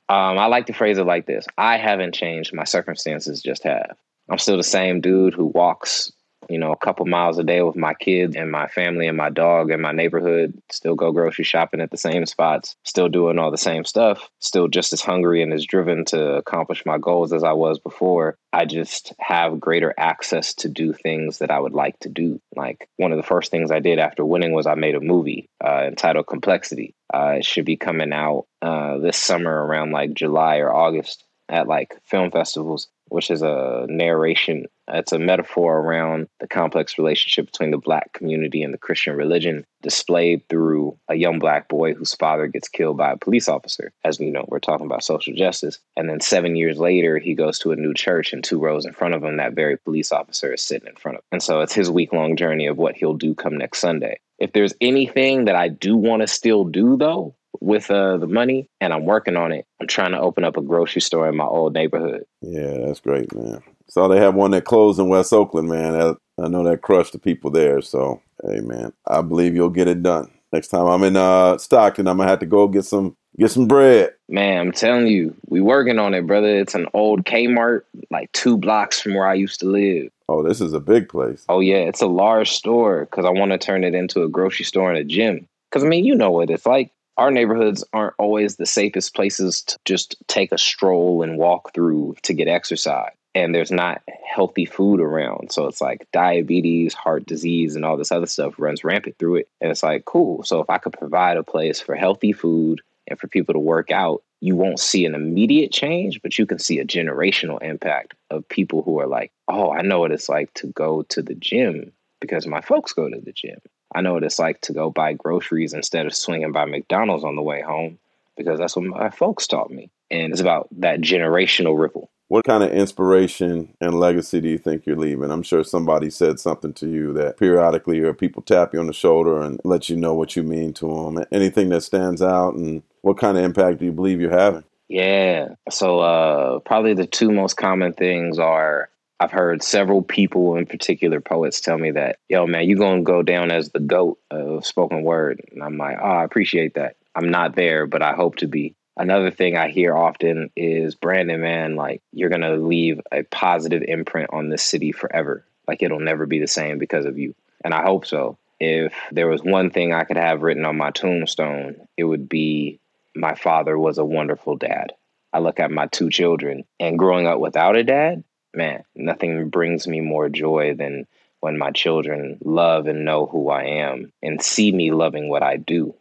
Um, 0.09 0.37
I 0.37 0.45
like 0.45 0.67
to 0.67 0.73
phrase 0.73 0.97
it 0.97 1.05
like 1.05 1.25
this 1.25 1.45
I 1.57 1.77
haven't 1.77 2.15
changed. 2.15 2.53
My 2.53 2.63
circumstances 2.63 3.41
just 3.41 3.63
have. 3.63 3.97
I'm 4.29 4.37
still 4.37 4.57
the 4.57 4.63
same 4.63 5.01
dude 5.01 5.33
who 5.33 5.45
walks 5.45 6.11
you 6.49 6.57
know, 6.57 6.71
a 6.71 6.77
couple 6.77 7.05
miles 7.05 7.37
a 7.37 7.43
day 7.43 7.61
with 7.61 7.75
my 7.75 7.93
kids 7.93 8.35
and 8.35 8.51
my 8.51 8.67
family 8.67 9.07
and 9.07 9.17
my 9.17 9.29
dog 9.29 9.71
and 9.71 9.81
my 9.81 9.91
neighborhood, 9.91 10.53
still 10.71 10.95
go 10.95 11.11
grocery 11.11 11.43
shopping 11.43 11.81
at 11.81 11.91
the 11.91 11.97
same 11.97 12.25
spots, 12.25 12.75
still 12.83 13.09
doing 13.09 13.39
all 13.39 13.51
the 13.51 13.57
same 13.57 13.85
stuff, 13.85 14.29
still 14.39 14.67
just 14.67 14.93
as 14.93 15.01
hungry 15.01 15.41
and 15.41 15.53
as 15.53 15.65
driven 15.65 16.05
to 16.05 16.35
accomplish 16.35 16.85
my 16.85 16.97
goals 16.97 17.33
as 17.33 17.43
I 17.43 17.53
was 17.53 17.79
before. 17.79 18.37
I 18.53 18.65
just 18.65 19.13
have 19.19 19.59
greater 19.59 19.93
access 19.97 20.53
to 20.55 20.69
do 20.69 20.93
things 20.93 21.39
that 21.39 21.51
I 21.51 21.59
would 21.59 21.73
like 21.73 21.99
to 21.99 22.09
do. 22.09 22.39
Like 22.55 22.89
one 22.97 23.11
of 23.11 23.17
the 23.17 23.23
first 23.23 23.51
things 23.51 23.71
I 23.71 23.79
did 23.79 23.99
after 23.99 24.25
winning 24.25 24.53
was 24.53 24.67
I 24.67 24.75
made 24.75 24.95
a 24.95 25.01
movie 25.01 25.49
uh, 25.63 25.83
entitled 25.87 26.27
Complexity. 26.27 26.95
Uh, 27.13 27.35
it 27.37 27.45
should 27.45 27.65
be 27.65 27.77
coming 27.77 28.13
out 28.13 28.45
uh, 28.61 28.97
this 28.97 29.17
summer 29.17 29.65
around 29.65 29.91
like 29.91 30.13
July 30.13 30.57
or 30.57 30.73
August 30.73 31.23
at 31.49 31.67
like 31.67 31.97
film 32.05 32.31
festivals 32.31 32.89
which 33.09 33.31
is 33.31 33.41
a 33.41 33.85
narration. 33.89 34.65
It's 34.89 35.11
a 35.11 35.19
metaphor 35.19 35.79
around 35.79 36.27
the 36.39 36.47
complex 36.47 36.97
relationship 36.97 37.47
between 37.47 37.71
the 37.71 37.77
black 37.77 38.13
community 38.13 38.63
and 38.63 38.73
the 38.73 38.77
Christian 38.77 39.15
religion, 39.15 39.65
displayed 39.81 40.47
through 40.49 40.97
a 41.09 41.15
young 41.15 41.39
black 41.39 41.67
boy 41.67 41.93
whose 41.93 42.15
father 42.15 42.47
gets 42.47 42.67
killed 42.67 42.97
by 42.97 43.11
a 43.11 43.17
police 43.17 43.47
officer. 43.47 43.91
As 44.03 44.19
we 44.19 44.29
know, 44.29 44.45
we're 44.47 44.59
talking 44.59 44.85
about 44.85 45.03
social 45.03 45.33
justice. 45.33 45.79
And 45.95 46.09
then 46.09 46.21
seven 46.21 46.55
years 46.55 46.79
later, 46.79 47.19
he 47.19 47.33
goes 47.33 47.59
to 47.59 47.71
a 47.71 47.75
new 47.75 47.93
church, 47.93 48.33
and 48.33 48.43
two 48.43 48.59
rows 48.59 48.85
in 48.85 48.93
front 48.93 49.13
of 49.13 49.23
him, 49.23 49.37
that 49.37 49.53
very 49.53 49.77
police 49.77 50.11
officer 50.11 50.53
is 50.53 50.63
sitting 50.63 50.87
in 50.87 50.95
front 50.95 51.17
of 51.17 51.19
him. 51.19 51.27
And 51.33 51.43
so 51.43 51.61
it's 51.61 51.73
his 51.73 51.91
week 51.91 52.13
long 52.13 52.35
journey 52.35 52.67
of 52.67 52.77
what 52.77 52.95
he'll 52.95 53.13
do 53.13 53.35
come 53.35 53.57
next 53.57 53.79
Sunday. 53.79 54.19
If 54.39 54.53
there's 54.53 54.73
anything 54.81 55.45
that 55.45 55.55
I 55.55 55.67
do 55.67 55.97
want 55.97 56.21
to 56.21 56.27
still 56.27 56.63
do, 56.63 56.95
though, 56.95 57.35
with 57.61 57.89
uh, 57.91 58.17
the 58.17 58.27
money 58.27 58.69
and 58.81 58.93
I'm 58.93 59.05
working 59.05 59.35
on 59.35 59.51
it. 59.51 59.65
I'm 59.81 59.87
trying 59.87 60.11
to 60.11 60.19
open 60.19 60.43
up 60.43 60.57
a 60.57 60.61
grocery 60.61 61.01
store 61.01 61.27
in 61.27 61.37
my 61.37 61.45
old 61.45 61.73
neighborhood. 61.73 62.23
Yeah, 62.41 62.77
that's 62.85 62.99
great, 62.99 63.33
man. 63.35 63.61
So 63.89 64.07
they 64.07 64.17
have 64.17 64.35
one 64.35 64.51
that 64.51 64.65
closed 64.65 64.99
in 64.99 65.09
West 65.09 65.33
Oakland, 65.33 65.69
man. 65.69 66.15
I 66.39 66.47
know 66.47 66.63
that 66.63 66.81
crushed 66.81 67.13
the 67.13 67.19
people 67.19 67.51
there. 67.51 67.81
So, 67.81 68.21
hey, 68.45 68.59
man, 68.59 68.93
I 69.07 69.21
believe 69.21 69.55
you'll 69.55 69.69
get 69.69 69.87
it 69.87 70.03
done. 70.03 70.31
Next 70.53 70.69
time 70.69 70.87
I'm 70.87 71.03
in 71.03 71.17
uh, 71.17 71.57
Stockton, 71.57 72.07
I'm 72.07 72.17
gonna 72.17 72.29
have 72.29 72.39
to 72.39 72.45
go 72.45 72.67
get 72.67 72.85
some 72.85 73.17
get 73.37 73.51
some 73.51 73.67
bread. 73.67 74.13
Man, 74.29 74.59
I'm 74.59 74.71
telling 74.71 75.07
you, 75.07 75.35
we 75.47 75.61
working 75.61 75.99
on 75.99 76.13
it, 76.13 76.25
brother. 76.25 76.59
It's 76.59 76.75
an 76.75 76.87
old 76.93 77.25
Kmart, 77.25 77.81
like 78.11 78.31
two 78.31 78.57
blocks 78.57 78.99
from 78.99 79.13
where 79.13 79.27
I 79.27 79.33
used 79.33 79.59
to 79.59 79.65
live. 79.67 80.09
Oh, 80.29 80.43
this 80.43 80.61
is 80.61 80.73
a 80.73 80.79
big 80.79 81.09
place. 81.09 81.45
Oh 81.49 81.59
yeah, 81.59 81.77
it's 81.77 82.01
a 82.01 82.07
large 82.07 82.51
store 82.51 83.05
because 83.05 83.25
I 83.25 83.29
want 83.29 83.51
to 83.51 83.57
turn 83.57 83.83
it 83.83 83.95
into 83.95 84.23
a 84.23 84.29
grocery 84.29 84.65
store 84.65 84.89
and 84.89 84.97
a 84.97 85.03
gym. 85.03 85.47
Because 85.69 85.83
I 85.83 85.87
mean, 85.87 86.05
you 86.05 86.15
know 86.15 86.31
what 86.31 86.49
it's 86.49 86.65
like. 86.65 86.91
Our 87.17 87.31
neighborhoods 87.31 87.83
aren't 87.93 88.13
always 88.19 88.55
the 88.55 88.65
safest 88.67 89.15
places 89.15 89.63
to 89.63 89.77
just 89.85 90.15
take 90.27 90.51
a 90.51 90.57
stroll 90.57 91.23
and 91.23 91.37
walk 91.37 91.73
through 91.73 92.15
to 92.23 92.33
get 92.33 92.47
exercise. 92.47 93.11
And 93.33 93.53
there's 93.53 93.71
not 93.71 94.01
healthy 94.25 94.65
food 94.65 94.99
around. 94.99 95.51
So 95.51 95.67
it's 95.67 95.81
like 95.81 96.07
diabetes, 96.11 96.93
heart 96.93 97.25
disease, 97.25 97.75
and 97.75 97.85
all 97.85 97.97
this 97.97 98.11
other 98.11 98.25
stuff 98.25 98.55
runs 98.57 98.83
rampant 98.83 99.17
through 99.17 99.37
it. 99.37 99.49
And 99.61 99.71
it's 99.71 99.83
like, 99.83 100.05
cool. 100.05 100.43
So 100.43 100.59
if 100.59 100.69
I 100.69 100.77
could 100.77 100.93
provide 100.93 101.37
a 101.37 101.43
place 101.43 101.81
for 101.81 101.95
healthy 101.95 102.33
food 102.33 102.81
and 103.07 103.19
for 103.19 103.27
people 103.27 103.53
to 103.53 103.59
work 103.59 103.91
out, 103.91 104.23
you 104.41 104.55
won't 104.55 104.79
see 104.79 105.05
an 105.05 105.15
immediate 105.15 105.71
change, 105.71 106.21
but 106.21 106.37
you 106.37 106.45
can 106.45 106.59
see 106.59 106.79
a 106.79 106.85
generational 106.85 107.61
impact 107.63 108.13
of 108.29 108.47
people 108.47 108.83
who 108.83 108.99
are 108.99 109.07
like, 109.07 109.31
oh, 109.47 109.71
I 109.71 109.81
know 109.81 109.99
what 109.99 110.11
it's 110.11 110.29
like 110.29 110.53
to 110.55 110.67
go 110.67 111.03
to 111.03 111.21
the 111.21 111.35
gym 111.35 111.91
because 112.21 112.45
my 112.45 112.61
folks 112.61 112.93
go 112.93 113.09
to 113.09 113.19
the 113.19 113.31
gym. 113.31 113.59
I 113.93 114.01
know 114.01 114.13
what 114.13 114.23
it's 114.23 114.39
like 114.39 114.61
to 114.61 114.73
go 114.73 114.89
buy 114.89 115.13
groceries 115.13 115.73
instead 115.73 116.05
of 116.05 116.15
swinging 116.15 116.51
by 116.51 116.65
McDonald's 116.65 117.23
on 117.23 117.35
the 117.35 117.41
way 117.41 117.61
home 117.61 117.99
because 118.35 118.59
that's 118.59 118.75
what 118.75 118.85
my 118.85 119.09
folks 119.09 119.47
taught 119.47 119.71
me. 119.71 119.89
And 120.11 120.31
it's 120.31 120.41
about 120.41 120.67
that 120.79 121.01
generational 121.01 121.79
ripple. 121.79 122.09
What 122.29 122.45
kind 122.45 122.61
of 122.61 122.71
inspiration 122.71 123.73
and 123.79 123.97
legacy 123.97 124.41
do 124.41 124.49
you 124.49 124.57
think 124.57 124.85
you're 124.85 124.97
leaving? 124.97 125.31
I'm 125.31 125.43
sure 125.43 125.63
somebody 125.63 126.09
said 126.09 126.39
something 126.39 126.73
to 126.73 126.89
you 126.89 127.13
that 127.13 127.37
periodically 127.37 127.99
or 128.01 128.13
people 128.13 128.41
tap 128.41 128.73
you 128.73 128.81
on 128.81 128.87
the 128.87 128.93
shoulder 128.93 129.41
and 129.41 129.61
let 129.63 129.87
you 129.87 129.95
know 129.95 130.13
what 130.13 130.35
you 130.35 130.43
mean 130.43 130.73
to 130.73 130.87
them. 130.87 131.23
Anything 131.31 131.69
that 131.69 131.81
stands 131.81 132.21
out 132.21 132.53
and 132.55 132.83
what 133.01 133.17
kind 133.17 133.37
of 133.37 133.45
impact 133.45 133.79
do 133.79 133.85
you 133.85 133.93
believe 133.93 134.19
you're 134.19 134.37
having? 134.37 134.65
Yeah. 134.89 135.49
So 135.69 135.99
uh, 135.99 136.59
probably 136.59 136.93
the 136.93 137.07
two 137.07 137.31
most 137.31 137.55
common 137.55 137.93
things 137.93 138.39
are 138.39 138.89
I've 139.19 139.31
heard 139.31 139.63
several 139.63 140.03
people, 140.03 140.57
in 140.57 140.67
particular 140.67 141.19
poets, 141.19 141.59
tell 141.59 141.77
me 141.77 141.91
that, 141.91 142.19
yo, 142.29 142.45
man, 142.45 142.69
you're 142.69 142.77
going 142.77 142.99
to 142.99 143.03
go 143.03 143.23
down 143.23 143.49
as 143.49 143.69
the 143.69 143.79
GOAT 143.79 144.19
of 144.29 144.65
spoken 144.65 145.03
word. 145.03 145.41
And 145.51 145.63
I'm 145.63 145.77
like, 145.77 145.97
oh, 145.99 146.05
I 146.05 146.23
appreciate 146.23 146.75
that. 146.75 146.97
I'm 147.15 147.31
not 147.31 147.55
there, 147.55 147.87
but 147.87 148.03
I 148.03 148.13
hope 148.13 148.35
to 148.37 148.47
be. 148.47 148.75
Another 148.95 149.31
thing 149.31 149.57
I 149.57 149.69
hear 149.69 149.95
often 149.95 150.51
is, 150.55 150.95
Brandon, 150.95 151.41
man, 151.41 151.75
like, 151.75 152.01
you're 152.11 152.29
going 152.29 152.41
to 152.41 152.57
leave 152.57 153.01
a 153.11 153.23
positive 153.23 153.83
imprint 153.87 154.29
on 154.33 154.49
this 154.49 154.63
city 154.63 154.91
forever. 154.91 155.43
Like, 155.67 155.81
it'll 155.81 155.99
never 155.99 156.25
be 156.25 156.39
the 156.39 156.47
same 156.47 156.77
because 156.77 157.05
of 157.05 157.17
you. 157.17 157.33
And 157.63 157.73
I 157.73 157.83
hope 157.83 158.05
so. 158.05 158.37
If 158.59 158.93
there 159.11 159.27
was 159.27 159.43
one 159.43 159.71
thing 159.71 159.93
I 159.93 160.03
could 160.03 160.17
have 160.17 160.41
written 160.41 160.65
on 160.65 160.77
my 160.77 160.91
tombstone, 160.91 161.75
it 161.95 162.03
would 162.03 162.29
be, 162.29 162.79
my 163.15 163.33
father 163.35 163.77
was 163.77 163.97
a 163.97 164.05
wonderful 164.05 164.55
dad. 164.57 164.93
I 165.33 165.39
look 165.39 165.59
at 165.59 165.71
my 165.71 165.87
two 165.87 166.09
children, 166.09 166.65
and 166.79 166.97
growing 166.97 167.27
up 167.27 167.39
without 167.39 167.75
a 167.75 167.83
dad, 167.83 168.23
man, 168.57 168.83
nothing 168.95 169.49
brings 169.49 169.87
me 169.87 170.01
more 170.01 170.27
joy 170.27 170.75
than 170.75 171.07
when 171.39 171.57
my 171.57 171.71
children 171.71 172.37
love 172.43 172.87
and 172.87 173.05
know 173.05 173.27
who 173.27 173.49
I 173.49 173.63
am 173.63 174.11
and 174.21 174.41
see 174.41 174.71
me 174.71 174.91
loving 174.91 175.29
what 175.29 175.43
I 175.43 175.57
do. 175.57 175.95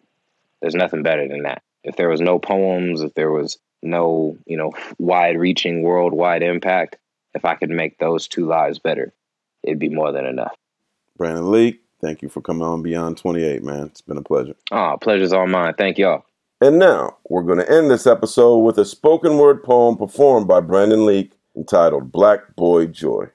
There's 0.61 0.75
nothing 0.75 1.03
better 1.03 1.29
than 1.29 1.43
that. 1.43 1.63
If 1.85 1.97
there 1.97 2.09
was 2.09 2.21
no 2.21 2.39
poems, 2.39 3.03
if 3.03 3.15
there 3.15 3.31
was 3.31 3.59
no, 3.83 4.37
you 4.47 4.57
know, 4.57 4.73
wide 4.99 5.39
reaching 5.39 5.83
worldwide 5.83 6.43
impact, 6.43 6.97
if 7.35 7.45
I 7.45 7.55
could 7.55 7.71
make 7.71 7.99
those 7.99 8.27
two 8.27 8.47
lives 8.47 8.79
better, 8.79 9.13
it'd 9.63 9.79
be 9.79 9.91
more 9.91 10.11
than 10.11 10.25
enough. 10.27 10.57
Brandon 11.17 11.51
Leake, 11.53 11.83
thank 12.01 12.23
you 12.23 12.29
for 12.29 12.41
coming 12.41 12.67
on 12.67 12.83
Beyond 12.83 13.19
28, 13.19 13.63
man. 13.63 13.87
It's 13.87 14.01
been 14.01 14.17
a 14.17 14.23
pleasure. 14.23 14.57
Oh, 14.73 14.97
pleasure's 15.01 15.33
all 15.33 15.47
mine. 15.47 15.75
Thank 15.75 15.99
y'all. 15.99 16.25
And 16.61 16.79
now 16.79 17.19
we're 17.29 17.43
going 17.43 17.59
to 17.59 17.71
end 17.71 17.91
this 17.91 18.07
episode 18.07 18.59
with 18.61 18.79
a 18.79 18.85
spoken 18.87 19.37
word 19.37 19.63
poem 19.63 19.97
performed 19.97 20.49
by 20.49 20.61
Brandon 20.61 21.05
Leake 21.05 21.33
entitled 21.57 22.13
Black 22.13 22.55
Boy 22.55 22.87
Joy. 22.87 23.27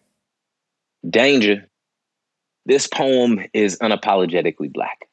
Danger. 1.07 1.67
This 2.65 2.87
poem 2.87 3.43
is 3.53 3.77
unapologetically 3.79 4.71
black. 4.71 5.07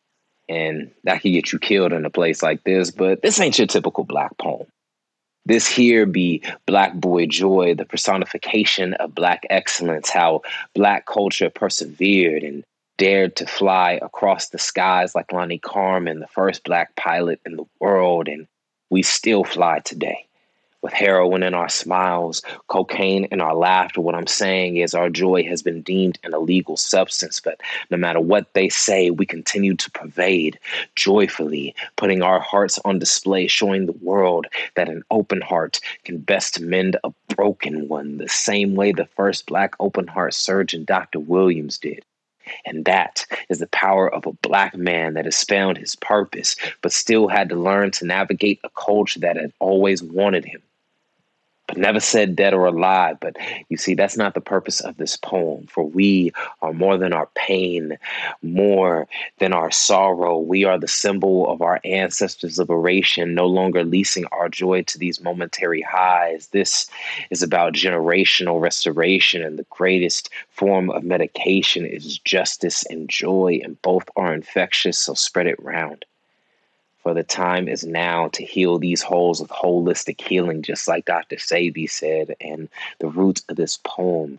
And 0.48 0.90
that 1.04 1.22
could 1.22 1.32
get 1.32 1.52
you 1.52 1.58
killed 1.58 1.92
in 1.92 2.04
a 2.04 2.10
place 2.10 2.42
like 2.42 2.62
this, 2.64 2.90
but 2.90 3.22
this 3.22 3.40
ain't 3.40 3.58
your 3.58 3.66
typical 3.66 4.04
black 4.04 4.36
poem. 4.38 4.66
This 5.46 5.66
here 5.66 6.04
be 6.04 6.42
Black 6.66 6.92
Boy 6.94 7.26
Joy, 7.26 7.74
the 7.74 7.86
personification 7.86 8.92
of 8.94 9.14
Black 9.14 9.46
excellence, 9.48 10.10
how 10.10 10.42
Black 10.74 11.06
culture 11.06 11.48
persevered 11.48 12.42
and 12.42 12.64
dared 12.98 13.36
to 13.36 13.46
fly 13.46 13.98
across 14.02 14.48
the 14.50 14.58
skies 14.58 15.14
like 15.14 15.32
Lonnie 15.32 15.58
Carmen, 15.58 16.20
the 16.20 16.26
first 16.26 16.64
Black 16.64 16.94
pilot 16.96 17.40
in 17.46 17.56
the 17.56 17.64
world, 17.80 18.28
and 18.28 18.46
we 18.90 19.02
still 19.02 19.42
fly 19.42 19.78
today 19.78 20.27
with 20.82 20.92
heroin 20.92 21.42
in 21.42 21.54
our 21.54 21.68
smiles, 21.68 22.42
cocaine 22.68 23.24
in 23.26 23.40
our 23.40 23.54
laughter. 23.54 24.00
What 24.00 24.14
I'm 24.14 24.26
saying 24.26 24.76
is 24.76 24.94
our 24.94 25.10
joy 25.10 25.42
has 25.44 25.62
been 25.62 25.82
deemed 25.82 26.18
an 26.22 26.34
illegal 26.34 26.76
substance, 26.76 27.40
but 27.40 27.60
no 27.90 27.96
matter 27.96 28.20
what 28.20 28.52
they 28.54 28.68
say, 28.68 29.10
we 29.10 29.26
continue 29.26 29.74
to 29.74 29.90
pervade 29.90 30.58
joyfully, 30.94 31.74
putting 31.96 32.22
our 32.22 32.40
hearts 32.40 32.78
on 32.84 32.98
display, 32.98 33.48
showing 33.48 33.86
the 33.86 33.92
world 33.92 34.46
that 34.76 34.88
an 34.88 35.02
open 35.10 35.40
heart 35.40 35.80
can 36.04 36.18
best 36.18 36.60
mend 36.60 36.96
a 37.02 37.12
broken 37.34 37.88
one, 37.88 38.18
the 38.18 38.28
same 38.28 38.74
way 38.74 38.92
the 38.92 39.06
first 39.16 39.46
black 39.46 39.74
open 39.80 40.06
heart 40.06 40.34
surgeon, 40.34 40.84
Dr. 40.84 41.18
Williams, 41.18 41.78
did. 41.78 42.04
And 42.64 42.84
that 42.86 43.26
is 43.50 43.58
the 43.58 43.66
power 43.68 44.12
of 44.12 44.26
a 44.26 44.32
black 44.32 44.74
man 44.74 45.14
that 45.14 45.26
has 45.26 45.44
found 45.44 45.76
his 45.76 45.94
purpose, 45.96 46.56
but 46.80 46.92
still 46.92 47.28
had 47.28 47.50
to 47.50 47.56
learn 47.56 47.90
to 47.92 48.06
navigate 48.06 48.60
a 48.64 48.70
culture 48.70 49.20
that 49.20 49.36
had 49.36 49.52
always 49.58 50.02
wanted 50.02 50.46
him 50.46 50.62
but 51.68 51.76
never 51.76 52.00
said 52.00 52.34
dead 52.34 52.54
or 52.54 52.66
alive. 52.66 53.18
But 53.20 53.36
you 53.68 53.76
see, 53.76 53.94
that's 53.94 54.16
not 54.16 54.34
the 54.34 54.40
purpose 54.40 54.80
of 54.80 54.96
this 54.96 55.16
poem. 55.16 55.66
For 55.66 55.84
we 55.84 56.32
are 56.62 56.72
more 56.72 56.96
than 56.96 57.12
our 57.12 57.28
pain, 57.34 57.98
more 58.42 59.06
than 59.38 59.52
our 59.52 59.70
sorrow. 59.70 60.38
We 60.38 60.64
are 60.64 60.78
the 60.78 60.88
symbol 60.88 61.48
of 61.48 61.62
our 61.62 61.78
ancestors' 61.84 62.58
liberation, 62.58 63.34
no 63.34 63.46
longer 63.46 63.84
leasing 63.84 64.24
our 64.32 64.48
joy 64.48 64.82
to 64.84 64.98
these 64.98 65.20
momentary 65.20 65.82
highs. 65.82 66.48
This 66.48 66.90
is 67.30 67.42
about 67.42 67.74
generational 67.74 68.60
restoration, 68.60 69.42
and 69.42 69.58
the 69.58 69.66
greatest 69.70 70.30
form 70.48 70.90
of 70.90 71.04
medication 71.04 71.84
is 71.84 72.18
justice 72.18 72.82
and 72.88 73.08
joy, 73.08 73.60
and 73.62 73.80
both 73.82 74.08
are 74.16 74.32
infectious, 74.32 74.98
so 74.98 75.12
spread 75.14 75.46
it 75.46 75.62
round. 75.62 76.06
For 77.08 77.14
the 77.14 77.22
time 77.22 77.68
is 77.68 77.86
now 77.86 78.28
to 78.34 78.44
heal 78.44 78.78
these 78.78 79.00
holes 79.00 79.40
with 79.40 79.48
holistic 79.48 80.20
healing, 80.20 80.60
just 80.60 80.86
like 80.86 81.06
Dr. 81.06 81.36
Sebi 81.36 81.88
said. 81.88 82.36
And 82.38 82.68
the 82.98 83.08
root 83.08 83.40
of 83.48 83.56
this 83.56 83.78
poem 83.82 84.38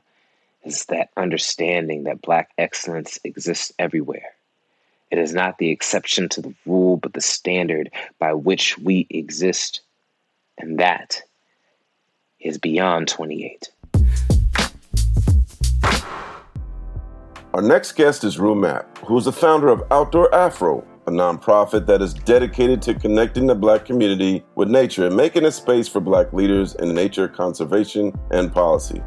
is 0.64 0.86
that 0.86 1.10
understanding 1.18 2.04
that 2.04 2.22
Black 2.22 2.52
excellence 2.60 3.18
exists 3.24 3.74
everywhere. 3.80 4.36
It 5.10 5.18
is 5.18 5.34
not 5.34 5.58
the 5.58 5.72
exception 5.72 6.30
to 6.30 6.44
the 6.44 6.54
rule, 6.68 6.98
but 6.98 7.14
the 7.14 7.22
standard 7.22 7.90
by 8.20 8.34
which 8.34 8.78
we 8.78 9.08
exist. 9.10 9.82
And 10.60 10.78
that 10.78 11.24
is 12.40 12.60
beyond 12.60 13.08
28. 13.08 13.72
Our 17.56 17.64
next 17.64 17.94
guest 17.94 18.24
is 18.24 18.38
Rue 18.38 18.54
Mapp, 18.54 19.00
who 19.00 19.18
is 19.18 19.26
the 19.26 19.32
founder 19.32 19.70
of 19.70 19.82
Outdoor 19.90 20.32
Afro, 20.36 20.86
a 21.10 21.12
nonprofit 21.12 21.86
that 21.88 22.02
is 22.02 22.14
dedicated 22.14 22.82
to 22.84 22.94
connecting 22.94 23.48
the 23.48 23.56
black 23.56 23.84
community 23.84 24.46
with 24.56 24.70
nature 24.70 25.08
and 25.08 25.16
making 25.16 25.46
a 25.46 25.52
space 25.52 25.88
for 25.88 26.00
black 26.00 26.32
leaders 26.34 26.76
in 26.76 26.94
nature 26.94 27.28
conservation 27.28 28.18
and 28.32 28.54
policy. 28.54 29.02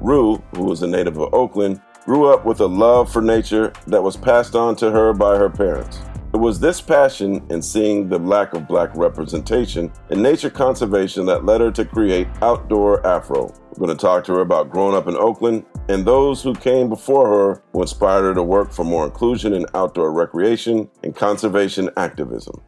Rue, 0.00 0.36
who 0.54 0.70
is 0.70 0.82
a 0.82 0.86
native 0.86 1.18
of 1.18 1.32
Oakland, 1.32 1.80
grew 2.04 2.26
up 2.26 2.44
with 2.44 2.60
a 2.60 2.66
love 2.66 3.10
for 3.10 3.22
nature 3.22 3.72
that 3.86 4.02
was 4.02 4.16
passed 4.16 4.54
on 4.54 4.76
to 4.76 4.90
her 4.90 5.12
by 5.12 5.36
her 5.36 5.50
parents. 5.50 6.00
It 6.34 6.36
was 6.36 6.60
this 6.60 6.80
passion 6.80 7.44
and 7.48 7.64
seeing 7.64 8.08
the 8.08 8.18
lack 8.18 8.52
of 8.52 8.68
black 8.68 8.94
representation 8.94 9.90
in 10.10 10.22
nature 10.22 10.50
conservation 10.50 11.24
that 11.26 11.46
led 11.46 11.62
her 11.62 11.70
to 11.72 11.84
create 11.86 12.28
Outdoor 12.42 13.04
Afro. 13.06 13.54
We're 13.78 13.86
going 13.86 13.96
to 13.96 14.02
talk 14.02 14.24
to 14.24 14.32
her 14.32 14.40
about 14.40 14.70
growing 14.70 14.96
up 14.96 15.06
in 15.06 15.14
Oakland 15.14 15.64
and 15.88 16.04
those 16.04 16.42
who 16.42 16.52
came 16.52 16.88
before 16.88 17.28
her 17.28 17.62
who 17.72 17.82
inspired 17.82 18.22
her 18.22 18.34
to 18.34 18.42
work 18.42 18.72
for 18.72 18.84
more 18.84 19.04
inclusion 19.04 19.52
in 19.52 19.66
outdoor 19.72 20.10
recreation 20.10 20.90
and 21.04 21.14
conservation 21.14 21.88
activism. 21.96 22.60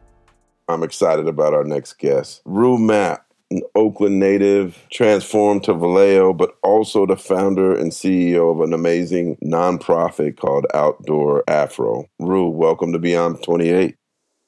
I'm 0.69 0.83
excited 0.83 1.27
about 1.27 1.53
our 1.53 1.65
next 1.65 1.99
guest, 1.99 2.41
Rue 2.45 2.77
Mapp 2.77 3.25
an 3.49 3.61
Oakland 3.75 4.17
native, 4.17 4.87
transformed 4.89 5.65
to 5.65 5.73
Vallejo, 5.73 6.31
but 6.31 6.55
also 6.63 7.05
the 7.05 7.17
founder 7.17 7.75
and 7.75 7.91
CEO 7.91 8.49
of 8.49 8.61
an 8.61 8.73
amazing 8.73 9.35
nonprofit 9.43 10.37
called 10.37 10.65
Outdoor 10.73 11.43
Afro. 11.49 12.05
Rue, 12.19 12.47
welcome 12.47 12.93
to 12.93 12.99
Beyond 12.99 13.43
28. 13.43 13.97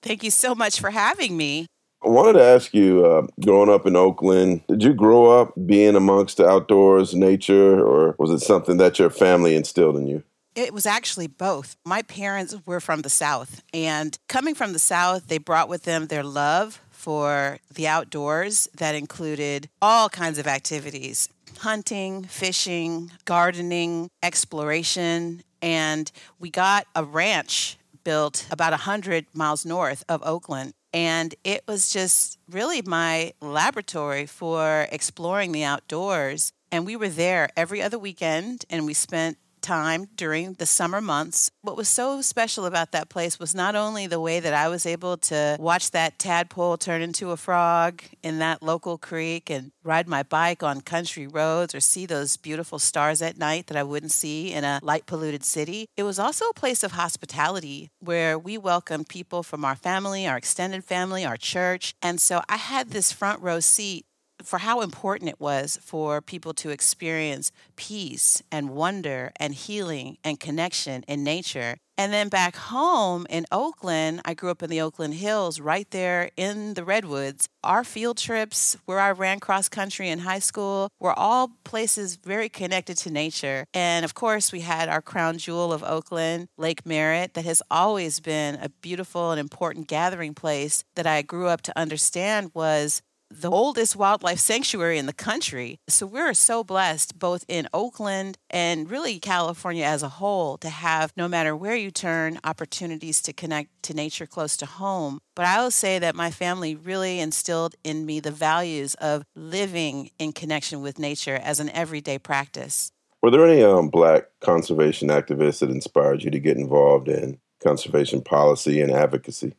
Thank 0.01 0.23
you 0.23 0.31
so 0.31 0.55
much 0.55 0.79
for 0.79 0.91
having 0.91 1.35
me. 1.35 1.67
I 2.05 2.09
wanted 2.09 2.33
to 2.33 2.43
ask 2.43 2.73
you, 2.73 3.05
uh, 3.05 3.27
growing 3.41 3.69
up 3.69 3.85
in 3.85 3.95
Oakland, 3.95 4.61
did 4.67 4.83
you 4.83 4.93
grow 4.93 5.29
up 5.39 5.53
being 5.65 5.95
amongst 5.95 6.35
the 6.35 6.47
outdoors, 6.47 7.13
nature, 7.13 7.79
or 7.79 8.15
was 8.19 8.29
it 8.29 8.39
something 8.39 8.75
that 8.77 8.99
your 8.99 9.09
family 9.09 9.55
instilled 9.55 9.95
in 9.95 10.07
you? 10.07 10.23
It 10.53 10.73
was 10.73 10.85
actually 10.85 11.27
both. 11.27 11.77
My 11.85 12.01
parents 12.01 12.55
were 12.65 12.81
from 12.81 13.01
the 13.01 13.09
South, 13.09 13.63
and 13.73 14.17
coming 14.27 14.53
from 14.53 14.73
the 14.73 14.79
South, 14.79 15.27
they 15.27 15.37
brought 15.37 15.69
with 15.69 15.83
them 15.83 16.07
their 16.07 16.23
love 16.23 16.81
for 16.91 17.59
the 17.73 17.87
outdoors 17.87 18.67
that 18.77 18.95
included 18.95 19.69
all 19.81 20.09
kinds 20.09 20.37
of 20.37 20.47
activities 20.47 21.29
hunting, 21.59 22.23
fishing, 22.23 23.11
gardening, 23.25 24.09
exploration, 24.21 25.43
and 25.61 26.11
we 26.39 26.49
got 26.49 26.85
a 26.95 27.03
ranch 27.03 27.77
built 28.03 28.45
about 28.51 28.71
100 28.71 29.27
miles 29.33 29.65
north 29.65 30.03
of 30.09 30.21
Oakland. 30.23 30.73
And 30.93 31.33
it 31.43 31.63
was 31.67 31.91
just 31.91 32.37
really 32.49 32.81
my 32.83 33.33
laboratory 33.41 34.27
for 34.27 34.87
exploring 34.91 35.51
the 35.51 35.63
outdoors. 35.63 36.53
And 36.71 36.85
we 36.85 36.95
were 36.95 37.09
there 37.09 37.49
every 37.57 37.81
other 37.81 37.97
weekend 37.97 38.65
and 38.69 38.85
we 38.85 38.93
spent 38.93 39.37
time 39.63 40.05
during 40.15 40.53
the 40.53 40.65
summer 40.65 41.01
months. 41.01 41.49
What 41.61 41.77
was 41.77 41.89
so 41.89 42.21
special 42.21 42.65
about 42.65 42.91
that 42.91 43.09
place 43.09 43.39
was 43.39 43.55
not 43.55 43.75
only 43.75 44.05
the 44.05 44.19
way 44.19 44.39
that 44.39 44.53
I 44.53 44.67
was 44.67 44.85
able 44.85 45.17
to 45.17 45.57
watch 45.59 45.91
that 45.91 46.19
tadpole 46.19 46.77
turn 46.77 47.01
into 47.01 47.31
a 47.31 47.37
frog 47.37 48.03
in 48.21 48.39
that 48.39 48.61
local 48.61 48.97
creek 48.97 49.49
and 49.49 49.71
ride 49.83 50.07
my 50.07 50.23
bike 50.23 50.61
on 50.61 50.81
country 50.81 51.25
roads 51.25 51.73
or 51.73 51.79
see 51.79 52.05
those 52.05 52.37
beautiful 52.37 52.77
stars 52.77 53.21
at 53.21 53.37
night 53.37 53.67
that 53.67 53.77
I 53.77 53.83
wouldn't 53.83 54.11
see 54.11 54.51
in 54.51 54.63
a 54.63 54.79
light 54.83 55.05
polluted 55.05 55.43
city. 55.43 55.87
It 55.97 56.03
was 56.03 56.19
also 56.19 56.45
a 56.45 56.53
place 56.53 56.83
of 56.83 56.91
hospitality 56.91 57.89
where 57.99 58.37
we 58.37 58.57
welcomed 58.57 59.09
people 59.09 59.43
from 59.43 59.65
our 59.65 59.75
family, 59.75 60.27
our 60.27 60.37
extended 60.37 60.83
family, 60.83 61.25
our 61.25 61.37
church. 61.37 61.93
And 62.01 62.19
so 62.19 62.41
I 62.49 62.57
had 62.57 62.89
this 62.89 63.11
front 63.11 63.41
row 63.41 63.59
seat 63.59 64.05
for 64.43 64.59
how 64.59 64.81
important 64.81 65.29
it 65.29 65.39
was 65.39 65.77
for 65.81 66.21
people 66.21 66.53
to 66.55 66.69
experience 66.69 67.51
peace 67.75 68.41
and 68.51 68.69
wonder 68.69 69.31
and 69.37 69.53
healing 69.53 70.17
and 70.23 70.39
connection 70.39 71.03
in 71.07 71.23
nature. 71.23 71.77
And 71.97 72.11
then 72.11 72.29
back 72.29 72.55
home 72.55 73.27
in 73.29 73.45
Oakland, 73.51 74.21
I 74.25 74.33
grew 74.33 74.49
up 74.49 74.63
in 74.63 74.69
the 74.69 74.81
Oakland 74.81 75.13
Hills, 75.13 75.59
right 75.59 75.89
there 75.91 76.31
in 76.35 76.73
the 76.73 76.83
Redwoods. 76.83 77.47
Our 77.63 77.83
field 77.83 78.17
trips, 78.17 78.75
where 78.85 78.99
I 78.99 79.11
ran 79.11 79.39
cross 79.39 79.69
country 79.69 80.09
in 80.09 80.19
high 80.19 80.39
school, 80.39 80.89
were 80.99 81.17
all 81.17 81.51
places 81.63 82.15
very 82.15 82.49
connected 82.49 82.97
to 82.97 83.11
nature. 83.11 83.65
And 83.75 84.03
of 84.03 84.15
course, 84.15 84.51
we 84.51 84.61
had 84.61 84.89
our 84.89 85.03
crown 85.03 85.37
jewel 85.37 85.71
of 85.71 85.83
Oakland, 85.83 86.47
Lake 86.57 86.83
Merritt, 86.83 87.35
that 87.35 87.45
has 87.45 87.61
always 87.69 88.19
been 88.19 88.55
a 88.55 88.69
beautiful 88.69 89.29
and 89.29 89.39
important 89.39 89.87
gathering 89.87 90.33
place 90.33 90.83
that 90.95 91.05
I 91.05 91.21
grew 91.21 91.47
up 91.47 91.61
to 91.61 91.79
understand 91.79 92.51
was 92.55 93.03
the 93.41 93.49
oldest 93.49 93.95
wildlife 93.95 94.39
sanctuary 94.39 94.97
in 94.97 95.05
the 95.05 95.13
country. 95.13 95.79
So 95.87 96.05
we're 96.05 96.33
so 96.33 96.63
blessed, 96.63 97.17
both 97.17 97.43
in 97.47 97.67
Oakland 97.73 98.37
and 98.49 98.89
really 98.89 99.19
California 99.19 99.85
as 99.85 100.03
a 100.03 100.09
whole, 100.09 100.57
to 100.59 100.69
have, 100.69 101.11
no 101.17 101.27
matter 101.27 101.55
where 101.55 101.75
you 101.75 101.91
turn, 101.91 102.39
opportunities 102.43 103.21
to 103.23 103.33
connect 103.33 103.69
to 103.83 103.93
nature 103.93 104.27
close 104.27 104.55
to 104.57 104.65
home. 104.65 105.19
But 105.35 105.45
I 105.45 105.61
will 105.61 105.71
say 105.71 105.99
that 105.99 106.15
my 106.15 106.29
family 106.29 106.75
really 106.75 107.19
instilled 107.19 107.75
in 107.83 108.05
me 108.05 108.19
the 108.19 108.31
values 108.31 108.93
of 108.95 109.23
living 109.35 110.11
in 110.19 110.31
connection 110.31 110.81
with 110.81 110.99
nature 110.99 111.35
as 111.35 111.59
an 111.59 111.69
everyday 111.69 112.19
practice. 112.19 112.91
Were 113.21 113.31
there 113.31 113.47
any 113.47 113.63
um, 113.63 113.89
Black 113.89 114.25
conservation 114.41 115.07
activists 115.07 115.59
that 115.59 115.69
inspired 115.69 116.23
you 116.23 116.31
to 116.31 116.39
get 116.39 116.57
involved 116.57 117.07
in 117.07 117.39
conservation 117.63 118.21
policy 118.21 118.81
and 118.81 118.91
advocacy? 118.91 119.55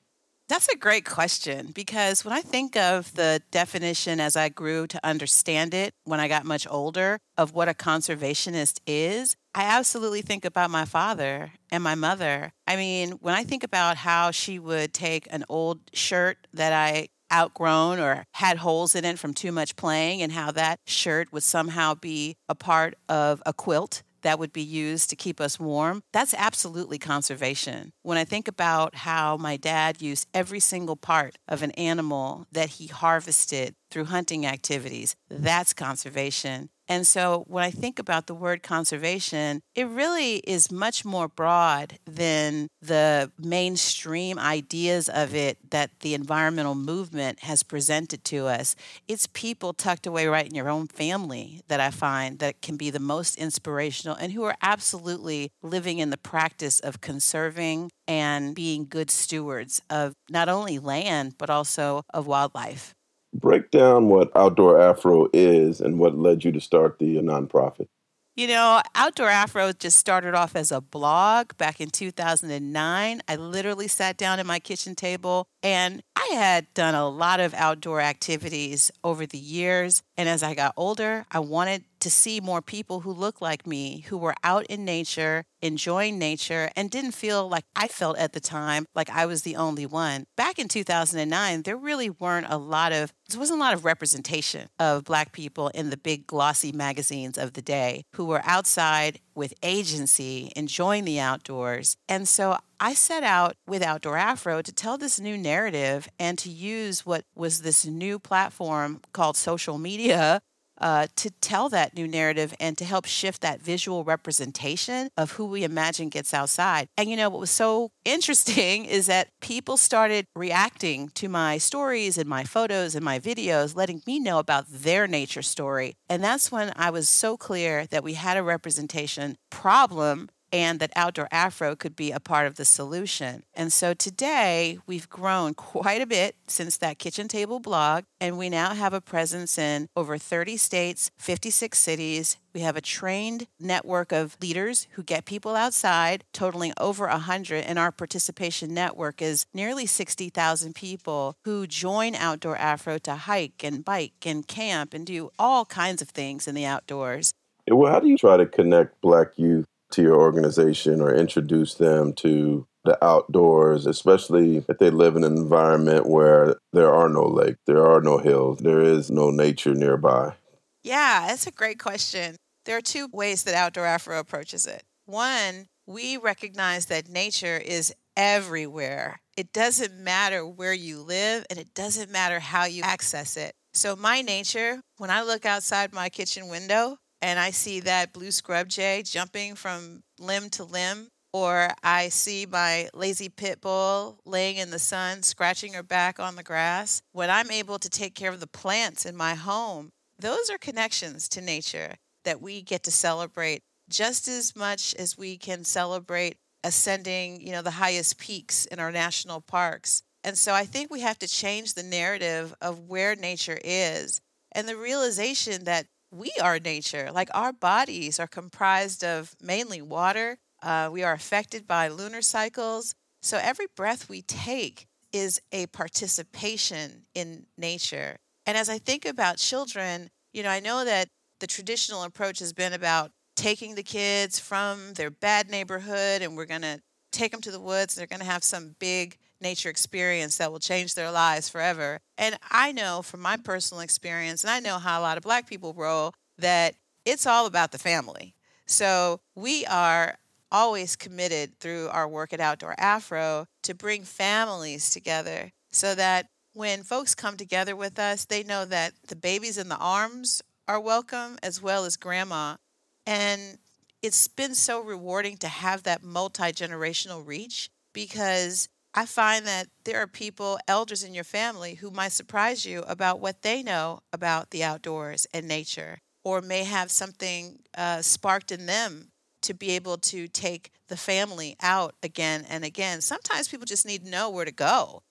That's 0.46 0.68
a 0.68 0.76
great 0.76 1.06
question 1.06 1.72
because 1.74 2.22
when 2.22 2.34
I 2.34 2.42
think 2.42 2.76
of 2.76 3.14
the 3.14 3.40
definition 3.50 4.20
as 4.20 4.36
I 4.36 4.50
grew 4.50 4.86
to 4.88 5.00
understand 5.02 5.72
it 5.72 5.94
when 6.04 6.20
I 6.20 6.28
got 6.28 6.44
much 6.44 6.66
older 6.68 7.18
of 7.38 7.54
what 7.54 7.70
a 7.70 7.74
conservationist 7.74 8.80
is, 8.86 9.36
I 9.54 9.64
absolutely 9.64 10.20
think 10.20 10.44
about 10.44 10.70
my 10.70 10.84
father 10.84 11.52
and 11.70 11.82
my 11.82 11.94
mother. 11.94 12.52
I 12.66 12.76
mean, 12.76 13.12
when 13.22 13.34
I 13.34 13.44
think 13.44 13.64
about 13.64 13.96
how 13.96 14.32
she 14.32 14.58
would 14.58 14.92
take 14.92 15.26
an 15.30 15.44
old 15.48 15.80
shirt 15.94 16.46
that 16.52 16.74
I 16.74 17.08
outgrown 17.32 17.98
or 17.98 18.26
had 18.34 18.58
holes 18.58 18.94
in 18.94 19.06
it 19.06 19.18
from 19.18 19.32
too 19.32 19.50
much 19.50 19.76
playing 19.76 20.20
and 20.20 20.30
how 20.30 20.50
that 20.52 20.78
shirt 20.84 21.32
would 21.32 21.42
somehow 21.42 21.94
be 21.94 22.36
a 22.50 22.54
part 22.54 22.96
of 23.08 23.42
a 23.46 23.54
quilt 23.54 24.02
that 24.24 24.38
would 24.38 24.52
be 24.52 24.62
used 24.62 25.08
to 25.10 25.16
keep 25.16 25.40
us 25.40 25.60
warm, 25.60 26.02
that's 26.12 26.34
absolutely 26.34 26.98
conservation. 26.98 27.92
When 28.02 28.18
I 28.18 28.24
think 28.24 28.48
about 28.48 28.96
how 28.96 29.36
my 29.36 29.56
dad 29.56 30.02
used 30.02 30.26
every 30.34 30.60
single 30.60 30.96
part 30.96 31.36
of 31.46 31.62
an 31.62 31.70
animal 31.72 32.46
that 32.50 32.70
he 32.70 32.88
harvested 32.88 33.76
through 33.90 34.06
hunting 34.06 34.44
activities, 34.44 35.14
that's 35.30 35.72
conservation. 35.72 36.70
And 36.88 37.06
so 37.06 37.44
when 37.46 37.64
I 37.64 37.70
think 37.70 37.98
about 37.98 38.26
the 38.26 38.34
word 38.34 38.62
conservation, 38.62 39.62
it 39.74 39.88
really 39.88 40.36
is 40.38 40.70
much 40.70 41.04
more 41.04 41.28
broad 41.28 41.98
than 42.06 42.68
the 42.82 43.30
mainstream 43.38 44.38
ideas 44.38 45.08
of 45.08 45.34
it 45.34 45.70
that 45.70 46.00
the 46.00 46.14
environmental 46.14 46.74
movement 46.74 47.40
has 47.40 47.62
presented 47.62 48.24
to 48.24 48.46
us. 48.46 48.76
It's 49.08 49.26
people 49.28 49.72
tucked 49.72 50.06
away 50.06 50.26
right 50.26 50.46
in 50.46 50.54
your 50.54 50.68
own 50.68 50.86
family 50.88 51.62
that 51.68 51.80
I 51.80 51.90
find 51.90 52.38
that 52.40 52.60
can 52.60 52.76
be 52.76 52.90
the 52.90 53.00
most 53.00 53.36
inspirational 53.36 54.16
and 54.16 54.32
who 54.32 54.44
are 54.44 54.56
absolutely 54.60 55.50
living 55.62 55.98
in 55.98 56.10
the 56.10 56.18
practice 56.18 56.80
of 56.80 57.00
conserving 57.00 57.90
and 58.06 58.54
being 58.54 58.84
good 58.84 59.10
stewards 59.10 59.80
of 59.88 60.14
not 60.28 60.48
only 60.48 60.78
land, 60.78 61.36
but 61.38 61.48
also 61.48 62.02
of 62.12 62.26
wildlife 62.26 62.94
break 63.34 63.70
down 63.70 64.08
what 64.08 64.34
Outdoor 64.36 64.80
Afro 64.80 65.28
is 65.32 65.80
and 65.80 65.98
what 65.98 66.16
led 66.16 66.44
you 66.44 66.52
to 66.52 66.60
start 66.60 66.98
the 66.98 67.16
nonprofit. 67.16 67.88
You 68.36 68.48
know, 68.48 68.82
Outdoor 68.96 69.28
Afro 69.28 69.72
just 69.72 69.96
started 69.96 70.34
off 70.34 70.56
as 70.56 70.72
a 70.72 70.80
blog 70.80 71.56
back 71.56 71.80
in 71.80 71.90
2009. 71.90 73.22
I 73.28 73.36
literally 73.36 73.86
sat 73.86 74.16
down 74.16 74.40
at 74.40 74.46
my 74.46 74.58
kitchen 74.58 74.96
table 74.96 75.46
and 75.62 76.02
I 76.16 76.34
had 76.34 76.66
done 76.74 76.96
a 76.96 77.08
lot 77.08 77.38
of 77.38 77.54
outdoor 77.54 78.00
activities 78.00 78.90
over 79.04 79.24
the 79.24 79.38
years. 79.38 80.02
And 80.16 80.28
as 80.28 80.42
I 80.42 80.54
got 80.54 80.74
older, 80.76 81.26
I 81.30 81.38
wanted 81.38 81.84
to 82.04 82.10
see 82.10 82.38
more 82.38 82.60
people 82.60 83.00
who 83.00 83.10
looked 83.10 83.40
like 83.40 83.66
me, 83.66 84.04
who 84.08 84.18
were 84.18 84.34
out 84.44 84.66
in 84.66 84.84
nature, 84.84 85.42
enjoying 85.62 86.18
nature, 86.18 86.68
and 86.76 86.90
didn't 86.90 87.12
feel 87.12 87.48
like 87.48 87.64
I 87.74 87.88
felt 87.88 88.18
at 88.18 88.34
the 88.34 88.40
time 88.40 88.84
like 88.94 89.08
I 89.08 89.24
was 89.24 89.40
the 89.40 89.56
only 89.56 89.86
one. 89.86 90.26
Back 90.36 90.58
in 90.58 90.68
2009, 90.68 91.62
there 91.62 91.78
really 91.78 92.10
weren't 92.10 92.46
a 92.50 92.58
lot 92.58 92.92
of, 92.92 93.10
there 93.30 93.40
wasn't 93.40 93.58
a 93.58 93.62
lot 93.62 93.72
of 93.72 93.86
representation 93.86 94.68
of 94.78 95.04
Black 95.04 95.32
people 95.32 95.68
in 95.68 95.88
the 95.88 95.96
big 95.96 96.26
glossy 96.26 96.72
magazines 96.72 97.38
of 97.38 97.54
the 97.54 97.62
day 97.62 98.04
who 98.16 98.26
were 98.26 98.42
outside 98.44 99.18
with 99.34 99.54
agency, 99.62 100.52
enjoying 100.54 101.06
the 101.06 101.18
outdoors. 101.18 101.96
And 102.06 102.28
so 102.28 102.58
I 102.78 102.92
set 102.92 103.22
out 103.22 103.56
with 103.66 103.82
Outdoor 103.82 104.18
Afro 104.18 104.60
to 104.60 104.72
tell 104.72 104.98
this 104.98 105.18
new 105.18 105.38
narrative 105.38 106.06
and 106.18 106.36
to 106.40 106.50
use 106.50 107.06
what 107.06 107.24
was 107.34 107.62
this 107.62 107.86
new 107.86 108.18
platform 108.18 109.00
called 109.14 109.38
social 109.38 109.78
media 109.78 110.42
uh, 110.80 111.06
to 111.16 111.30
tell 111.40 111.68
that 111.68 111.94
new 111.94 112.08
narrative 112.08 112.54
and 112.60 112.76
to 112.78 112.84
help 112.84 113.06
shift 113.06 113.40
that 113.42 113.60
visual 113.60 114.04
representation 114.04 115.08
of 115.16 115.32
who 115.32 115.46
we 115.46 115.64
imagine 115.64 116.08
gets 116.08 116.34
outside. 116.34 116.88
And 116.96 117.10
you 117.10 117.16
know, 117.16 117.30
what 117.30 117.40
was 117.40 117.50
so 117.50 117.90
interesting 118.04 118.84
is 118.84 119.06
that 119.06 119.28
people 119.40 119.76
started 119.76 120.26
reacting 120.34 121.08
to 121.10 121.28
my 121.28 121.58
stories 121.58 122.18
and 122.18 122.28
my 122.28 122.44
photos 122.44 122.94
and 122.94 123.04
my 123.04 123.18
videos, 123.18 123.76
letting 123.76 124.02
me 124.06 124.20
know 124.20 124.38
about 124.38 124.66
their 124.68 125.06
nature 125.06 125.42
story. 125.42 125.94
And 126.08 126.22
that's 126.22 126.50
when 126.50 126.72
I 126.76 126.90
was 126.90 127.08
so 127.08 127.36
clear 127.36 127.86
that 127.86 128.04
we 128.04 128.14
had 128.14 128.36
a 128.36 128.42
representation 128.42 129.36
problem 129.50 130.28
and 130.54 130.78
that 130.78 130.92
Outdoor 130.94 131.26
Afro 131.32 131.74
could 131.74 131.96
be 131.96 132.12
a 132.12 132.20
part 132.20 132.46
of 132.46 132.54
the 132.54 132.64
solution. 132.64 133.42
And 133.54 133.72
so 133.72 133.92
today 133.92 134.78
we've 134.86 135.08
grown 135.08 135.52
quite 135.54 136.00
a 136.00 136.06
bit 136.06 136.36
since 136.46 136.76
that 136.76 137.00
kitchen 137.00 137.26
table 137.26 137.58
blog, 137.58 138.04
and 138.20 138.38
we 138.38 138.48
now 138.48 138.72
have 138.72 138.94
a 138.94 139.00
presence 139.00 139.58
in 139.58 139.88
over 139.96 140.16
30 140.16 140.56
states, 140.56 141.10
56 141.18 141.76
cities. 141.76 142.36
We 142.54 142.60
have 142.60 142.76
a 142.76 142.80
trained 142.80 143.48
network 143.58 144.12
of 144.12 144.36
leaders 144.40 144.86
who 144.92 145.02
get 145.02 145.24
people 145.24 145.56
outside, 145.56 146.22
totaling 146.32 146.72
over 146.78 147.08
100, 147.08 147.64
and 147.64 147.76
our 147.76 147.90
participation 147.90 148.72
network 148.72 149.20
is 149.20 149.46
nearly 149.52 149.86
60,000 149.86 150.72
people 150.72 151.34
who 151.44 151.66
join 151.66 152.14
Outdoor 152.14 152.56
Afro 152.56 152.98
to 152.98 153.16
hike 153.16 153.64
and 153.64 153.84
bike 153.84 154.24
and 154.24 154.46
camp 154.46 154.94
and 154.94 155.04
do 155.04 155.32
all 155.36 155.64
kinds 155.64 156.00
of 156.00 156.10
things 156.10 156.46
in 156.46 156.54
the 156.54 156.64
outdoors. 156.64 157.32
Well, 157.68 157.90
how 157.90 157.98
do 157.98 158.06
you 158.06 158.16
try 158.16 158.36
to 158.36 158.46
connect 158.46 159.00
Black 159.00 159.36
youth 159.36 159.66
to 159.92 160.02
your 160.02 160.16
organization 160.20 161.00
or 161.00 161.14
introduce 161.14 161.74
them 161.74 162.12
to 162.14 162.66
the 162.84 163.02
outdoors, 163.02 163.86
especially 163.86 164.58
if 164.68 164.78
they 164.78 164.90
live 164.90 165.16
in 165.16 165.24
an 165.24 165.36
environment 165.36 166.06
where 166.06 166.56
there 166.72 166.92
are 166.92 167.08
no 167.08 167.26
lakes, 167.26 167.58
there 167.66 167.86
are 167.86 168.00
no 168.00 168.18
hills, 168.18 168.58
there 168.58 168.80
is 168.80 169.10
no 169.10 169.30
nature 169.30 169.74
nearby? 169.74 170.34
Yeah, 170.82 171.26
that's 171.28 171.46
a 171.46 171.52
great 171.52 171.78
question. 171.78 172.36
There 172.66 172.76
are 172.76 172.82
two 172.82 173.08
ways 173.12 173.44
that 173.44 173.54
Outdoor 173.54 173.86
Afro 173.86 174.18
approaches 174.18 174.66
it. 174.66 174.82
One, 175.06 175.66
we 175.86 176.16
recognize 176.16 176.86
that 176.86 177.08
nature 177.08 177.56
is 177.56 177.94
everywhere. 178.16 179.20
It 179.36 179.52
doesn't 179.52 179.98
matter 179.98 180.46
where 180.46 180.72
you 180.72 181.00
live 181.00 181.44
and 181.50 181.58
it 181.58 181.74
doesn't 181.74 182.10
matter 182.10 182.40
how 182.40 182.64
you 182.64 182.82
access 182.82 183.36
it. 183.36 183.52
So, 183.72 183.96
my 183.96 184.22
nature, 184.22 184.80
when 184.98 185.10
I 185.10 185.22
look 185.22 185.44
outside 185.44 185.92
my 185.92 186.08
kitchen 186.08 186.48
window, 186.48 186.96
and 187.24 187.38
I 187.38 187.52
see 187.52 187.80
that 187.80 188.12
blue 188.12 188.30
scrub 188.30 188.68
jay 188.68 189.02
jumping 189.02 189.54
from 189.54 190.02
limb 190.20 190.50
to 190.50 190.64
limb, 190.64 191.08
or 191.32 191.70
I 191.82 192.10
see 192.10 192.44
my 192.44 192.90
lazy 192.92 193.30
pit 193.30 193.62
bull 193.62 194.18
laying 194.26 194.58
in 194.58 194.70
the 194.70 194.78
sun, 194.78 195.22
scratching 195.22 195.72
her 195.72 195.82
back 195.82 196.20
on 196.20 196.36
the 196.36 196.42
grass, 196.42 197.00
when 197.12 197.30
I'm 197.30 197.50
able 197.50 197.78
to 197.78 197.88
take 197.88 198.14
care 198.14 198.30
of 198.30 198.40
the 198.40 198.46
plants 198.46 199.06
in 199.06 199.16
my 199.16 199.34
home, 199.36 199.88
those 200.18 200.50
are 200.50 200.58
connections 200.58 201.26
to 201.30 201.40
nature 201.40 201.94
that 202.26 202.42
we 202.42 202.60
get 202.60 202.82
to 202.82 202.90
celebrate 202.90 203.62
just 203.88 204.28
as 204.28 204.54
much 204.54 204.94
as 204.96 205.16
we 205.16 205.38
can 205.38 205.64
celebrate 205.64 206.36
ascending, 206.62 207.40
you 207.40 207.52
know, 207.52 207.62
the 207.62 207.70
highest 207.70 208.18
peaks 208.18 208.66
in 208.66 208.78
our 208.78 208.92
national 208.92 209.40
parks. 209.40 210.02
And 210.22 210.36
so 210.36 210.52
I 210.52 210.66
think 210.66 210.90
we 210.90 211.00
have 211.00 211.18
to 211.20 211.26
change 211.26 211.72
the 211.72 211.82
narrative 211.82 212.54
of 212.60 212.80
where 212.80 213.16
nature 213.16 213.58
is 213.64 214.20
and 214.52 214.68
the 214.68 214.76
realization 214.76 215.64
that 215.64 215.86
we 216.14 216.32
are 216.40 216.58
nature. 216.58 217.10
Like 217.12 217.28
our 217.34 217.52
bodies 217.52 218.20
are 218.20 218.26
comprised 218.26 219.02
of 219.02 219.34
mainly 219.42 219.82
water. 219.82 220.38
Uh, 220.62 220.88
we 220.90 221.02
are 221.02 221.12
affected 221.12 221.66
by 221.66 221.88
lunar 221.88 222.22
cycles. 222.22 222.94
So 223.20 223.38
every 223.42 223.66
breath 223.76 224.08
we 224.08 224.22
take 224.22 224.86
is 225.12 225.40
a 225.52 225.66
participation 225.66 227.06
in 227.14 227.46
nature. 227.58 228.18
And 228.46 228.56
as 228.56 228.68
I 228.68 228.78
think 228.78 229.04
about 229.04 229.38
children, 229.38 230.10
you 230.32 230.42
know, 230.42 230.50
I 230.50 230.60
know 230.60 230.84
that 230.84 231.08
the 231.40 231.46
traditional 231.46 232.02
approach 232.02 232.38
has 232.38 232.52
been 232.52 232.72
about 232.72 233.10
taking 233.36 233.74
the 233.74 233.82
kids 233.82 234.38
from 234.38 234.94
their 234.94 235.10
bad 235.10 235.50
neighborhood 235.50 236.22
and 236.22 236.36
we're 236.36 236.44
going 236.44 236.62
to 236.62 236.80
take 237.10 237.32
them 237.32 237.40
to 237.40 237.50
the 237.50 237.60
woods. 237.60 237.94
They're 237.94 238.06
going 238.06 238.20
to 238.20 238.26
have 238.26 238.44
some 238.44 238.76
big 238.78 239.16
nature 239.44 239.68
experience 239.68 240.38
that 240.38 240.50
will 240.50 240.58
change 240.58 240.94
their 240.94 241.12
lives 241.12 241.48
forever. 241.48 242.00
And 242.18 242.36
I 242.50 242.72
know 242.72 243.02
from 243.02 243.20
my 243.20 243.36
personal 243.36 243.82
experience, 243.82 244.42
and 244.42 244.50
I 244.50 244.58
know 244.58 244.78
how 244.78 244.98
a 244.98 245.02
lot 245.02 245.16
of 245.16 245.22
black 245.22 245.46
people 245.48 245.72
roll, 245.72 246.12
that 246.38 246.74
it's 247.04 247.26
all 247.26 247.46
about 247.46 247.70
the 247.70 247.78
family. 247.78 248.34
So 248.66 249.20
we 249.36 249.64
are 249.66 250.18
always 250.50 250.96
committed 250.96 251.58
through 251.60 251.88
our 251.88 252.08
work 252.08 252.32
at 252.32 252.40
Outdoor 252.40 252.74
Afro 252.78 253.46
to 253.62 253.74
bring 253.74 254.02
families 254.02 254.90
together 254.90 255.52
so 255.70 255.94
that 255.94 256.26
when 256.54 256.82
folks 256.82 257.14
come 257.14 257.36
together 257.36 257.76
with 257.76 257.98
us, 257.98 258.24
they 258.24 258.42
know 258.42 258.64
that 258.64 258.94
the 259.08 259.16
babies 259.16 259.58
in 259.58 259.68
the 259.68 259.76
arms 259.76 260.42
are 260.66 260.80
welcome 260.80 261.38
as 261.42 261.60
well 261.60 261.84
as 261.84 261.96
grandma. 261.96 262.56
And 263.04 263.58
it's 264.00 264.28
been 264.28 264.54
so 264.54 264.80
rewarding 264.80 265.36
to 265.38 265.48
have 265.48 265.82
that 265.82 266.02
multi 266.02 266.52
generational 266.52 267.26
reach 267.26 267.70
because 267.92 268.68
I 268.94 269.06
find 269.06 269.44
that 269.46 269.68
there 269.84 269.98
are 269.98 270.06
people, 270.06 270.58
elders 270.68 271.02
in 271.02 271.14
your 271.14 271.24
family, 271.24 271.74
who 271.74 271.90
might 271.90 272.12
surprise 272.12 272.64
you 272.64 272.82
about 272.82 273.18
what 273.18 273.42
they 273.42 273.62
know 273.62 274.00
about 274.12 274.50
the 274.50 274.62
outdoors 274.62 275.26
and 275.34 275.48
nature, 275.48 275.98
or 276.22 276.40
may 276.40 276.62
have 276.62 276.92
something 276.92 277.58
uh, 277.76 278.02
sparked 278.02 278.52
in 278.52 278.66
them 278.66 279.10
to 279.42 279.52
be 279.52 279.72
able 279.72 279.98
to 279.98 280.28
take 280.28 280.70
the 280.88 280.96
family 280.96 281.56
out 281.60 281.96
again 282.02 282.46
and 282.48 282.64
again. 282.64 283.00
Sometimes 283.00 283.48
people 283.48 283.66
just 283.66 283.84
need 283.84 284.04
to 284.04 284.10
know 284.10 284.30
where 284.30 284.44
to 284.44 284.52
go. 284.52 285.02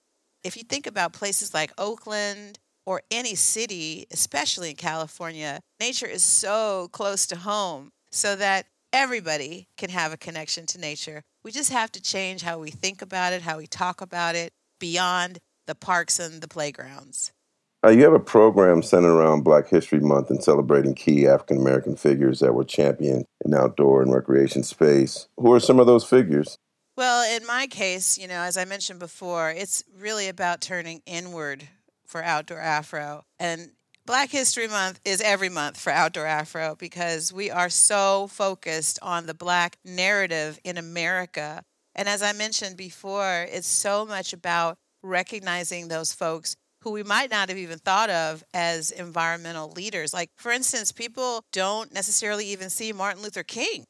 If 0.42 0.56
you 0.56 0.62
think 0.62 0.86
about 0.86 1.12
places 1.12 1.52
like 1.52 1.70
Oakland 1.76 2.58
or 2.86 3.02
any 3.10 3.34
city, 3.34 4.06
especially 4.10 4.70
in 4.70 4.76
California, 4.76 5.60
nature 5.78 6.06
is 6.06 6.24
so 6.24 6.88
close 6.92 7.26
to 7.26 7.36
home 7.36 7.92
so 8.10 8.34
that 8.36 8.66
everybody 8.94 9.66
can 9.76 9.90
have 9.90 10.12
a 10.12 10.16
connection 10.16 10.66
to 10.66 10.78
nature. 10.78 11.22
We 11.42 11.50
just 11.50 11.72
have 11.72 11.90
to 11.92 12.00
change 12.00 12.42
how 12.42 12.60
we 12.60 12.70
think 12.70 13.02
about 13.02 13.32
it, 13.32 13.42
how 13.42 13.58
we 13.58 13.66
talk 13.66 14.00
about 14.00 14.36
it 14.36 14.52
beyond 14.78 15.40
the 15.66 15.74
parks 15.74 16.20
and 16.20 16.40
the 16.40 16.48
playgrounds. 16.48 17.32
Uh, 17.84 17.90
you 17.90 18.04
have 18.04 18.14
a 18.14 18.20
program 18.20 18.82
centered 18.82 19.12
around 19.12 19.42
Black 19.42 19.68
History 19.68 19.98
Month 19.98 20.30
and 20.30 20.42
celebrating 20.42 20.94
key 20.94 21.26
African 21.26 21.58
American 21.58 21.96
figures 21.96 22.38
that 22.38 22.54
were 22.54 22.64
championed 22.64 23.26
in 23.44 23.52
outdoor 23.52 24.00
and 24.00 24.14
recreation 24.14 24.62
space. 24.62 25.26
Who 25.36 25.52
are 25.52 25.60
some 25.60 25.80
of 25.80 25.86
those 25.86 26.04
figures? 26.04 26.56
Well, 26.96 27.36
in 27.36 27.44
my 27.46 27.66
case, 27.66 28.16
you 28.16 28.28
know, 28.28 28.40
as 28.40 28.56
I 28.56 28.64
mentioned 28.64 29.00
before, 29.00 29.50
it's 29.50 29.82
really 29.98 30.28
about 30.28 30.60
turning 30.60 31.02
inward 31.04 31.68
for 32.06 32.22
Outdoor 32.22 32.60
Afro. 32.60 33.24
And 33.40 33.72
Black 34.06 34.30
History 34.30 34.68
Month 34.68 35.00
is 35.06 35.22
every 35.22 35.48
month 35.48 35.80
for 35.80 35.90
Outdoor 35.90 36.26
Afro 36.26 36.76
because 36.78 37.32
we 37.32 37.50
are 37.50 37.70
so 37.70 38.26
focused 38.26 38.98
on 39.00 39.24
the 39.24 39.32
Black 39.32 39.78
narrative 39.82 40.58
in 40.62 40.76
America. 40.76 41.62
And 41.94 42.06
as 42.06 42.22
I 42.22 42.34
mentioned 42.34 42.76
before, 42.76 43.46
it's 43.50 43.66
so 43.66 44.04
much 44.04 44.34
about 44.34 44.76
recognizing 45.02 45.88
those 45.88 46.12
folks 46.12 46.54
who 46.82 46.90
we 46.90 47.02
might 47.02 47.30
not 47.30 47.48
have 47.48 47.56
even 47.56 47.78
thought 47.78 48.10
of 48.10 48.44
as 48.52 48.90
environmental 48.90 49.70
leaders. 49.70 50.12
Like, 50.12 50.28
for 50.36 50.52
instance, 50.52 50.92
people 50.92 51.42
don't 51.50 51.90
necessarily 51.90 52.44
even 52.48 52.68
see 52.68 52.92
Martin 52.92 53.22
Luther 53.22 53.42
King 53.42 53.84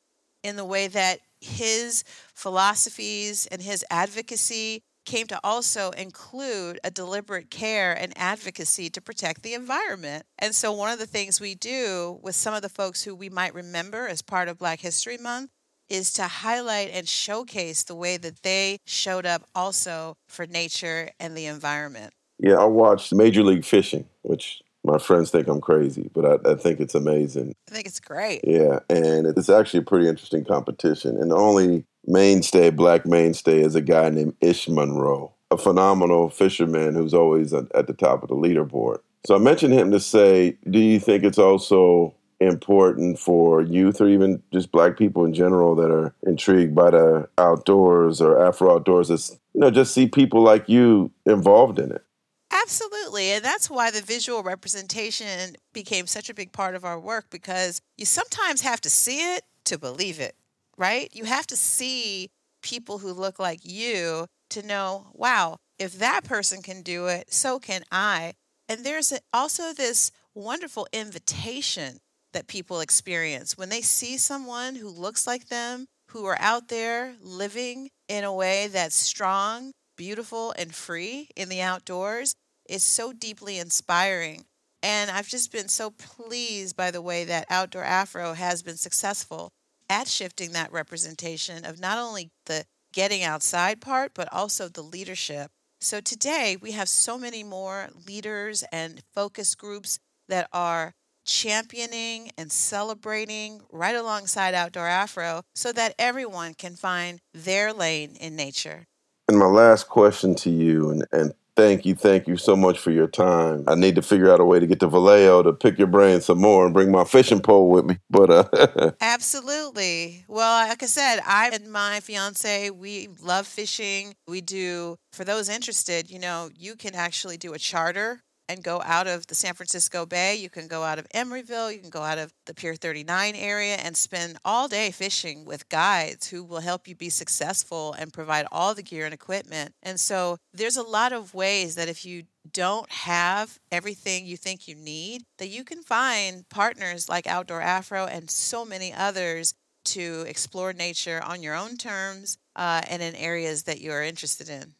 in 0.45 0.55
the 0.55 0.65
way 0.65 0.87
that 0.87 1.19
his 1.41 2.05
philosophies 2.35 3.47
and 3.47 3.61
his 3.61 3.85
advocacy 3.91 4.85
came 5.05 5.27
to 5.29 5.41
also 5.45 5.91
include 5.91 6.79
a 6.85 6.91
deliberate 6.91 7.51
care 7.51 7.93
and 7.93 8.13
advocacy 8.17 8.91
to 8.91 9.01
protect 9.01 9.43
the 9.43 9.55
environment. 9.55 10.25
And 10.39 10.55
so, 10.55 10.73
one 10.73 10.91
of 10.91 10.99
the 10.99 11.07
things 11.07 11.41
we 11.41 11.55
do 11.55 12.19
with 12.23 12.35
some 12.35 12.55
of 12.55 12.63
the 12.63 12.69
folks 12.69 13.03
who 13.03 13.15
we 13.15 13.29
might 13.29 13.55
remember 13.55 14.09
as 14.09 14.23
part 14.23 14.49
of 14.49 14.59
Black 14.59 14.81
History 14.81 15.19
Month 15.19 15.51
is 15.89 16.13
to 16.15 16.25
highlight 16.25 16.91
and 16.93 17.09
showcase 17.09 17.83
the 17.83 17.95
way 17.95 18.17
that 18.17 18.43
they 18.43 18.79
showed 18.87 19.27
up 19.27 19.45
also 19.55 20.17
for 20.29 20.47
nature 20.47 21.11
and 21.21 21.37
the 21.37 21.47
environment. 21.47 22.13
Yeah, 22.39 22.57
I 22.57 22.65
watched 22.65 23.15
Major 23.15 23.43
League 23.43 23.65
Fishing, 23.65 24.07
which 24.23 24.63
my 24.83 24.99
friends 24.99 25.31
think 25.31 25.49
I'm 25.49 25.61
crazy, 25.61 26.11
but 26.15 26.25
I, 26.25 26.53
I, 26.53 26.55
think 26.57 26.81
it's 26.81 26.95
amazing. 26.95 27.55
I 27.71 27.75
think 27.75 27.87
it's 27.87 28.01
great. 28.01 28.43
Yeah, 28.45 28.81
and 28.91 29.27
it's 29.27 29.49
actually 29.49 29.81
a 29.81 29.85
pretty 29.85 30.09
interesting 30.09 30.45
competition. 30.45 31.17
And 31.17 31.31
the 31.31 31.37
only 31.37 31.85
mainstay, 32.07 32.71
black 32.71 33.07
mainstay, 33.07 33.61
is 33.61 33.75
a 33.75 33.81
guy 33.81 34.11
named 34.11 34.35
Ish 34.41 34.69
Monroe, 34.69 35.33
a 35.51 35.59
phenomenal 35.59 36.29
fisherman 36.29 36.95
who's 36.95 37.15
always 37.15 37.53
at, 37.53 37.87
the 37.87 37.95
top 37.95 38.23
of 38.23 38.29
the 38.29 38.35
leaderboard. 38.35 38.99
So 39.27 39.35
I 39.35 39.39
mentioned 39.39 39.75
him 39.75 39.91
to 39.93 40.01
say, 40.01 40.59
do 40.69 40.79
you 40.79 41.01
think 41.01 41.25
it's 41.25 41.39
also 41.39 42.15
important 42.41 43.19
for 43.19 43.63
youth 43.63 44.01
or 44.01 44.09
even 44.09 44.43
just 44.53 44.71
black 44.71 44.99
people 44.99 45.25
in 45.25 45.33
general 45.33 45.75
that 45.77 45.91
are 45.91 46.15
intrigued 46.25 46.75
by 46.75 46.91
the 46.91 47.29
outdoors 47.39 48.21
or 48.21 48.45
Afro 48.47 48.75
outdoors? 48.75 49.11
Is 49.11 49.39
you 49.55 49.61
know, 49.61 49.71
just 49.71 49.95
see 49.95 50.07
people 50.07 50.43
like 50.43 50.69
you 50.69 51.11
involved 51.25 51.79
in 51.79 51.93
it. 51.93 52.05
Absolutely. 52.51 53.31
And 53.31 53.45
that's 53.45 53.71
why 53.71 53.91
the 53.91 54.01
visual 54.01 54.43
representation 54.43 55.57
became 55.73 56.07
such 56.07 56.29
a 56.29 56.35
big 56.35 56.53
part 56.53 56.75
of 56.75 56.85
our 56.85 56.99
work 56.99 57.27
because 57.31 57.81
you 57.97 58.05
sometimes 58.05 58.63
have 58.63 58.81
to 58.83 58.91
see 58.91 59.19
it 59.35 59.45
to 59.65 59.79
believe 59.79 60.21
it, 60.21 60.35
right? 60.77 61.09
You 61.13 61.25
have 61.25 61.47
to 61.49 61.57
see 61.57 62.29
people 62.63 62.99
who 62.99 63.13
look 63.13 63.39
like 63.39 63.61
you 63.63 64.27
to 64.51 64.67
know, 64.67 65.09
wow, 65.13 65.57
if 65.79 65.99
that 65.99 66.25
person 66.25 66.63
can 66.63 66.83
do 66.83 67.07
it, 67.07 67.33
so 67.33 67.59
can 67.59 67.83
I. 67.91 68.35
And 68.69 68.85
there's 68.85 69.13
also 69.33 69.73
this 69.73 70.11
wonderful 70.35 70.87
invitation 70.93 71.99
that 72.33 72.47
people 72.49 72.81
experience 72.81 73.57
when 73.57 73.69
they 73.69 73.81
see 73.81 74.17
someone 74.17 74.77
who 74.77 74.89
looks 74.89 75.27
like 75.27 75.49
them, 75.49 75.87
who 76.11 76.25
are 76.25 76.39
out 76.41 76.69
there 76.69 77.15
living 77.21 77.91
in 78.09 78.25
a 78.25 78.33
way 78.33 78.67
that's 78.69 78.97
strong, 78.97 79.73
beautiful, 79.97 80.53
and 80.59 80.75
free 80.75 81.29
in 81.37 81.49
the 81.49 81.61
outdoors 81.61 82.35
is 82.69 82.83
so 82.83 83.13
deeply 83.13 83.59
inspiring. 83.59 84.45
And 84.83 85.11
I've 85.11 85.29
just 85.29 85.53
been 85.53 85.69
so 85.69 85.91
pleased 85.91 86.77
by 86.77 86.91
the 86.91 87.03
way 87.03 87.25
that 87.25 87.47
Outdoor 87.49 87.85
Afro 87.85 88.35
has 88.35 88.63
been 88.63 88.77
successful 88.77 89.51
at 89.89 90.09
shifting 90.09 90.53
that 90.53 90.73
representation 90.73 91.65
of 91.65 91.81
not 91.81 91.99
only 91.99 92.31
the 92.47 92.65
getting 92.93 93.23
outside 93.23 93.81
part, 93.81 94.13
but 94.15 94.33
also 94.33 94.69
the 94.69 94.83
leadership. 94.83 95.51
So 95.81 96.01
today 96.01 96.57
we 96.61 96.73
have 96.73 96.89
so 96.89 97.19
many 97.19 97.45
more 97.45 97.89
leaders 98.07 98.65
and 98.73 99.03
focus 99.13 99.55
groups 99.55 99.99
that 100.29 100.49
are 100.53 100.95
championing 101.27 102.31
and 102.39 102.53
celebrating 102.53 103.63
right 103.71 103.97
alongside 103.97 104.55
Outdoor 104.55 104.87
Afro 104.87 105.43
so 105.55 105.73
that 105.73 105.95
everyone 105.99 106.55
can 106.55 106.77
find 106.77 107.21
their 107.33 107.73
lane 107.73 108.17
in 108.21 108.37
nature. 108.37 108.85
And 109.29 109.39
my 109.39 109.47
last 109.47 109.89
question 109.89 110.35
to 110.37 110.51
you, 110.51 110.91
and, 110.91 111.07
and 111.13 111.33
Thank 111.57 111.87
you, 111.87 111.95
thank 111.95 112.27
you 112.27 112.37
so 112.37 112.57
much 112.57 112.81
for 112.81 112.91
your 112.91 113.07
time. 113.07 113.63
I 113.69 113.77
need 113.77 113.95
to 113.95 114.03
figure 114.03 114.33
out 114.33 114.41
a 114.41 114.45
way 114.45 114.59
to 114.59 114.67
get 114.67 114.81
to 114.81 114.89
Vallejo 114.89 115.45
to 115.45 115.53
pick 115.53 115.79
your 115.79 115.87
brain 115.87 116.21
some 116.21 116.41
more 116.41 116.65
and 116.65 116.75
bring 116.75 116.91
my 116.91 117.05
fishing 117.05 117.41
pole 117.41 117.71
with 117.71 117.85
me. 117.85 117.99
But 118.11 118.31
uh 118.31 118.91
Absolutely. 119.01 120.25
Well, 120.27 120.69
like 120.69 120.83
I 120.83 120.87
said, 120.87 121.21
I 121.25 121.51
and 121.53 121.71
my 121.71 122.01
fiance, 122.01 122.71
we 122.71 123.09
love 123.23 123.47
fishing. 123.47 124.15
We 124.27 124.41
do 124.41 124.97
for 125.13 125.25
those 125.25 125.49
interested, 125.49 126.11
you 126.11 126.19
know, 126.19 126.51
you 126.59 126.75
can 126.75 126.97
actually 126.97 127.37
do 127.37 127.55
a 127.55 127.59
charter 127.59 128.21
and 128.49 128.63
go 128.63 128.83
out 128.85 129.07
of 129.07 129.27
the 129.27 129.35
San 129.35 129.55
Francisco 129.55 130.07
Bay. 130.07 130.37
You 130.37 130.51
can 130.51 130.69
go 130.69 130.83
out 130.83 130.99
of 130.99 131.09
Emeryville. 131.15 131.73
You 131.73 131.81
can 131.81 131.91
go 131.91 132.03
out 132.03 132.19
of 132.19 132.33
the 132.47 132.55
Pier 132.55 132.75
39 132.75 133.35
area 133.35 133.77
and 133.77 133.97
spend 133.97 134.39
all 134.45 134.69
day 134.69 134.91
fishing 134.91 135.45
with 135.45 135.69
guides 135.69 136.29
who 136.29 136.45
will 136.45 136.61
help 136.61 136.87
you 136.87 136.95
be 136.95 137.09
successful 137.09 137.95
and 137.99 138.13
provide 138.13 138.47
all 138.53 138.75
the 138.75 138.83
gear 138.83 139.05
and 139.05 139.15
equipment. 139.15 139.73
And 139.83 139.99
so 139.99 140.37
there's 140.53 140.77
a 140.77 140.83
lot 140.83 141.13
of 141.13 141.35
ways 141.35 141.75
that 141.77 141.89
if 141.89 142.05
you 142.05 142.25
don't 142.53 142.91
have 142.91 143.59
everything 143.73 144.27
you 144.27 144.37
think 144.37 144.69
you 144.69 144.75
need, 144.75 145.23
that 145.39 145.49
you 145.49 145.65
can 145.65 145.83
find 145.83 146.49
partners 146.49 147.09
like 147.09 147.27
Outdoor 147.27 147.63
Afro 147.63 148.07
and 148.07 148.31
so 148.31 148.65
many 148.65 148.93
others 148.93 149.55
to 149.85 150.25
explore 150.27 150.73
nature 150.73 151.23
on 151.23 151.43
your 151.43 151.55
own 151.55 151.77
terms 151.77 152.39
uh, 152.57 152.83
and 152.89 153.03
in 153.03 153.15
areas 153.15 153.65
that 153.65 153.81
you're 153.81 154.03
interested 154.03 154.49
in. 154.49 154.75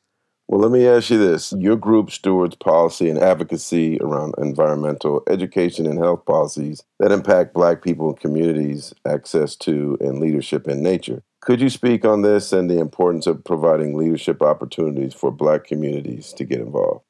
Well, 0.55 0.63
let 0.63 0.71
me 0.71 0.87
ask 0.87 1.11
you 1.11 1.19
this. 1.19 1.53
Your 1.59 1.75
group 1.75 2.13
stewards 2.13 2.55
policy 2.55 3.11
and 3.11 3.19
advocacy 3.19 3.99
around 4.01 4.37
environmental 4.39 5.25
education 5.29 5.85
and 5.85 5.99
health 5.99 6.25
policies 6.27 6.85
that 7.01 7.11
impact 7.11 7.55
Black 7.55 7.83
people 7.83 8.11
and 8.11 8.21
communities' 8.21 8.95
access 9.05 9.57
to 9.57 9.99
and 10.01 10.21
leadership 10.21 10.69
in 10.69 10.81
nature. 10.81 11.25
Could 11.41 11.61
you 11.61 11.69
speak 11.69 12.05
on 12.05 12.23
this 12.23 12.53
and 12.53 12.71
the 12.71 12.79
importance 12.79 13.27
of 13.27 13.43
providing 13.43 13.97
leadership 13.97 14.43
opportunities 14.43 15.13
for 15.13 15.33
Black 15.33 15.65
communities 15.65 16.33
to 16.35 16.45
get 16.45 16.61
involved? 16.61 17.05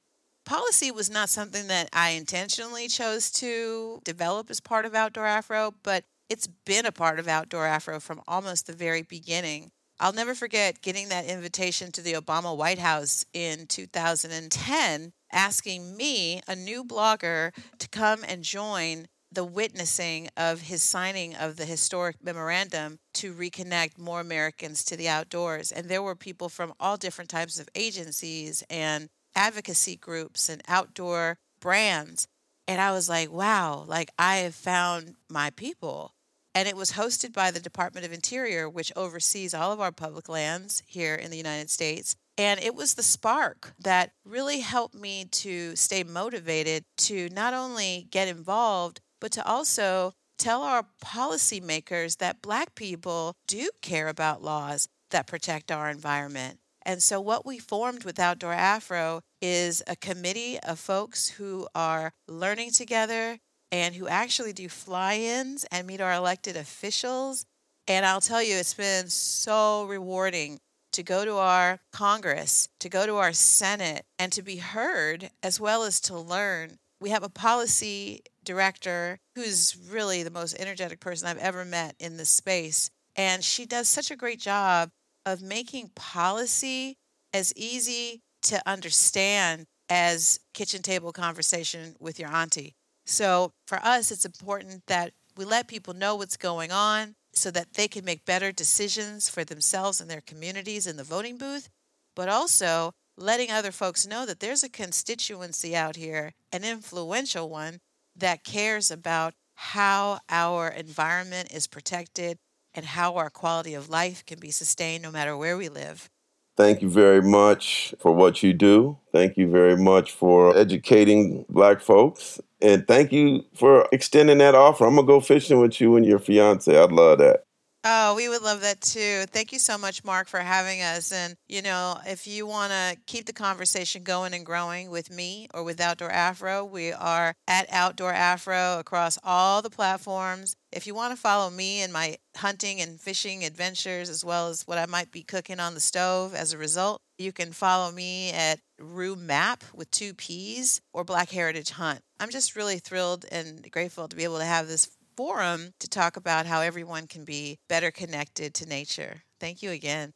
Policy 0.46 0.90
was 0.90 1.10
not 1.10 1.28
something 1.28 1.66
that 1.66 1.90
I 1.92 2.12
intentionally 2.12 2.88
chose 2.88 3.30
to 3.32 4.00
develop 4.04 4.48
as 4.48 4.60
part 4.60 4.86
of 4.86 4.94
Outdoor 4.94 5.26
Afro, 5.26 5.74
but 5.82 6.04
it's 6.30 6.46
been 6.46 6.86
a 6.86 6.92
part 6.92 7.18
of 7.18 7.28
Outdoor 7.28 7.66
Afro 7.66 8.00
from 8.00 8.22
almost 8.26 8.66
the 8.66 8.72
very 8.72 9.02
beginning. 9.02 9.70
I'll 10.00 10.12
never 10.12 10.34
forget 10.34 10.82
getting 10.82 11.08
that 11.08 11.26
invitation 11.26 11.92
to 11.92 12.02
the 12.02 12.14
Obama 12.14 12.56
White 12.56 12.80
House 12.80 13.24
in 13.32 13.66
2010, 13.66 15.12
asking 15.32 15.96
me, 15.96 16.40
a 16.48 16.56
new 16.56 16.84
blogger, 16.84 17.52
to 17.78 17.88
come 17.88 18.24
and 18.26 18.42
join 18.42 19.06
the 19.30 19.44
witnessing 19.44 20.28
of 20.36 20.62
his 20.62 20.82
signing 20.82 21.34
of 21.34 21.56
the 21.56 21.64
historic 21.64 22.16
memorandum 22.22 22.98
to 23.14 23.34
reconnect 23.34 23.98
more 23.98 24.20
Americans 24.20 24.84
to 24.84 24.96
the 24.96 25.08
outdoors. 25.08 25.72
And 25.72 25.88
there 25.88 26.02
were 26.02 26.14
people 26.14 26.48
from 26.48 26.72
all 26.78 26.96
different 26.96 27.30
types 27.30 27.58
of 27.58 27.68
agencies 27.74 28.62
and 28.70 29.08
advocacy 29.34 29.96
groups 29.96 30.48
and 30.48 30.62
outdoor 30.68 31.38
brands. 31.60 32.28
And 32.66 32.80
I 32.80 32.92
was 32.92 33.08
like, 33.08 33.30
wow, 33.30 33.84
like 33.86 34.10
I 34.18 34.36
have 34.36 34.54
found 34.54 35.16
my 35.28 35.50
people. 35.50 36.13
And 36.54 36.68
it 36.68 36.76
was 36.76 36.92
hosted 36.92 37.32
by 37.32 37.50
the 37.50 37.60
Department 37.60 38.06
of 38.06 38.12
Interior, 38.12 38.70
which 38.70 38.92
oversees 38.94 39.54
all 39.54 39.72
of 39.72 39.80
our 39.80 39.90
public 39.90 40.28
lands 40.28 40.82
here 40.86 41.14
in 41.14 41.30
the 41.30 41.36
United 41.36 41.68
States. 41.68 42.14
And 42.38 42.60
it 42.60 42.74
was 42.74 42.94
the 42.94 43.02
spark 43.02 43.74
that 43.78 44.12
really 44.24 44.60
helped 44.60 44.94
me 44.94 45.24
to 45.26 45.74
stay 45.76 46.04
motivated 46.04 46.84
to 46.98 47.28
not 47.30 47.54
only 47.54 48.06
get 48.10 48.28
involved, 48.28 49.00
but 49.20 49.32
to 49.32 49.46
also 49.46 50.12
tell 50.38 50.62
our 50.62 50.86
policymakers 51.04 52.18
that 52.18 52.42
Black 52.42 52.74
people 52.74 53.34
do 53.46 53.70
care 53.82 54.08
about 54.08 54.42
laws 54.42 54.88
that 55.10 55.26
protect 55.26 55.70
our 55.70 55.90
environment. 55.90 56.58
And 56.82 57.02
so, 57.02 57.20
what 57.20 57.46
we 57.46 57.58
formed 57.58 58.04
with 58.04 58.18
Outdoor 58.18 58.52
Afro 58.52 59.22
is 59.40 59.82
a 59.86 59.96
committee 59.96 60.58
of 60.60 60.78
folks 60.78 61.28
who 61.28 61.66
are 61.74 62.12
learning 62.28 62.72
together 62.72 63.38
and 63.74 63.96
who 63.96 64.06
actually 64.06 64.52
do 64.52 64.68
fly 64.68 65.16
ins 65.16 65.64
and 65.64 65.84
meet 65.84 66.00
our 66.00 66.12
elected 66.12 66.56
officials. 66.56 67.44
And 67.88 68.06
I'll 68.06 68.20
tell 68.20 68.40
you, 68.40 68.54
it's 68.54 68.72
been 68.72 69.08
so 69.08 69.84
rewarding 69.86 70.60
to 70.92 71.02
go 71.02 71.24
to 71.24 71.34
our 71.38 71.80
Congress, 71.92 72.68
to 72.78 72.88
go 72.88 73.04
to 73.04 73.16
our 73.16 73.32
Senate, 73.32 74.04
and 74.16 74.30
to 74.30 74.42
be 74.42 74.58
heard 74.58 75.28
as 75.42 75.58
well 75.58 75.82
as 75.82 76.00
to 76.02 76.16
learn. 76.16 76.78
We 77.00 77.10
have 77.10 77.24
a 77.24 77.28
policy 77.28 78.22
director 78.44 79.18
who's 79.34 79.76
really 79.90 80.22
the 80.22 80.30
most 80.30 80.54
energetic 80.56 81.00
person 81.00 81.26
I've 81.26 81.38
ever 81.38 81.64
met 81.64 81.96
in 81.98 82.16
this 82.16 82.30
space. 82.30 82.92
And 83.16 83.42
she 83.42 83.66
does 83.66 83.88
such 83.88 84.12
a 84.12 84.16
great 84.16 84.38
job 84.38 84.90
of 85.26 85.42
making 85.42 85.90
policy 85.96 86.94
as 87.32 87.52
easy 87.56 88.22
to 88.42 88.62
understand 88.68 89.64
as 89.88 90.38
kitchen 90.52 90.80
table 90.80 91.10
conversation 91.10 91.96
with 91.98 92.20
your 92.20 92.30
auntie. 92.30 92.76
So 93.04 93.52
for 93.66 93.78
us, 93.78 94.10
it's 94.10 94.24
important 94.24 94.86
that 94.86 95.12
we 95.36 95.44
let 95.44 95.68
people 95.68 95.94
know 95.94 96.14
what's 96.16 96.36
going 96.36 96.72
on 96.72 97.14
so 97.32 97.50
that 97.50 97.74
they 97.74 97.88
can 97.88 98.04
make 98.04 98.24
better 98.24 98.52
decisions 98.52 99.28
for 99.28 99.44
themselves 99.44 100.00
and 100.00 100.08
their 100.08 100.20
communities 100.20 100.86
in 100.86 100.96
the 100.96 101.04
voting 101.04 101.36
booth, 101.36 101.68
but 102.14 102.28
also 102.28 102.92
letting 103.16 103.50
other 103.50 103.72
folks 103.72 104.06
know 104.06 104.24
that 104.26 104.40
there's 104.40 104.62
a 104.62 104.68
constituency 104.68 105.74
out 105.76 105.96
here, 105.96 106.32
an 106.52 106.64
influential 106.64 107.48
one, 107.48 107.78
that 108.16 108.44
cares 108.44 108.90
about 108.90 109.34
how 109.54 110.20
our 110.28 110.68
environment 110.68 111.50
is 111.52 111.66
protected 111.66 112.38
and 112.74 112.86
how 112.86 113.14
our 113.14 113.30
quality 113.30 113.74
of 113.74 113.88
life 113.88 114.24
can 114.26 114.38
be 114.38 114.50
sustained 114.50 115.02
no 115.02 115.10
matter 115.10 115.36
where 115.36 115.56
we 115.56 115.68
live. 115.68 116.10
Thank 116.56 116.82
you 116.82 116.88
very 116.88 117.20
much 117.20 117.94
for 117.98 118.12
what 118.12 118.42
you 118.42 118.52
do. 118.52 118.96
Thank 119.12 119.36
you 119.36 119.50
very 119.50 119.76
much 119.76 120.12
for 120.12 120.56
educating 120.56 121.44
black 121.48 121.80
folks. 121.80 122.40
And 122.62 122.86
thank 122.86 123.12
you 123.12 123.44
for 123.54 123.88
extending 123.92 124.38
that 124.38 124.54
offer. 124.54 124.86
I'm 124.86 124.94
going 124.94 125.06
to 125.06 125.12
go 125.12 125.20
fishing 125.20 125.60
with 125.60 125.80
you 125.80 125.96
and 125.96 126.06
your 126.06 126.20
fiance. 126.20 126.76
I'd 126.76 126.92
love 126.92 127.18
that. 127.18 127.43
Oh, 127.86 128.14
we 128.14 128.30
would 128.30 128.40
love 128.40 128.62
that 128.62 128.80
too. 128.80 129.26
Thank 129.26 129.52
you 129.52 129.58
so 129.58 129.76
much, 129.76 130.04
Marc, 130.04 130.26
for 130.26 130.40
having 130.40 130.80
us. 130.80 131.12
And, 131.12 131.36
you 131.46 131.60
know, 131.60 131.98
if 132.06 132.26
you 132.26 132.46
want 132.46 132.72
to 132.72 132.96
keep 133.06 133.26
the 133.26 133.34
conversation 133.34 134.02
going 134.02 134.32
and 134.32 134.46
growing 134.46 134.88
with 134.88 135.10
me 135.10 135.48
or 135.52 135.62
with 135.62 135.82
Outdoor 135.82 136.10
Afro, 136.10 136.64
we 136.64 136.92
are 136.94 137.34
at 137.46 137.70
Outdoor 137.70 138.10
Afro 138.10 138.78
across 138.78 139.18
all 139.22 139.60
the 139.60 139.68
platforms. 139.68 140.56
If 140.72 140.86
you 140.86 140.94
want 140.94 141.14
to 141.14 141.20
follow 141.20 141.50
me 141.50 141.82
and 141.82 141.92
my 141.92 142.16
hunting 142.36 142.80
and 142.80 142.98
fishing 142.98 143.44
adventures, 143.44 144.08
as 144.08 144.24
well 144.24 144.48
as 144.48 144.62
what 144.62 144.78
I 144.78 144.86
might 144.86 145.12
be 145.12 145.22
cooking 145.22 145.60
on 145.60 145.74
the 145.74 145.80
stove 145.80 146.34
as 146.34 146.54
a 146.54 146.58
result, 146.58 147.02
you 147.18 147.32
can 147.32 147.52
follow 147.52 147.92
me 147.92 148.32
at 148.32 148.60
Rue 148.78 149.14
Mapp 149.14 149.62
with 149.74 149.90
two 149.90 150.14
P's 150.14 150.80
or 150.94 151.04
Black 151.04 151.30
Heritage 151.30 151.72
Hunt. 151.72 152.00
I'm 152.18 152.30
just 152.30 152.56
really 152.56 152.78
thrilled 152.78 153.26
and 153.30 153.70
grateful 153.70 154.08
to 154.08 154.16
be 154.16 154.24
able 154.24 154.38
to 154.38 154.44
have 154.46 154.68
this 154.68 154.88
forum 155.16 155.74
to 155.80 155.88
talk 155.88 156.16
about 156.16 156.46
how 156.46 156.60
everyone 156.60 157.06
can 157.06 157.24
be 157.24 157.58
better 157.68 157.90
connected 157.90 158.54
to 158.54 158.66
nature. 158.66 159.22
Thank 159.40 159.62
you 159.62 159.70
again. 159.70 160.12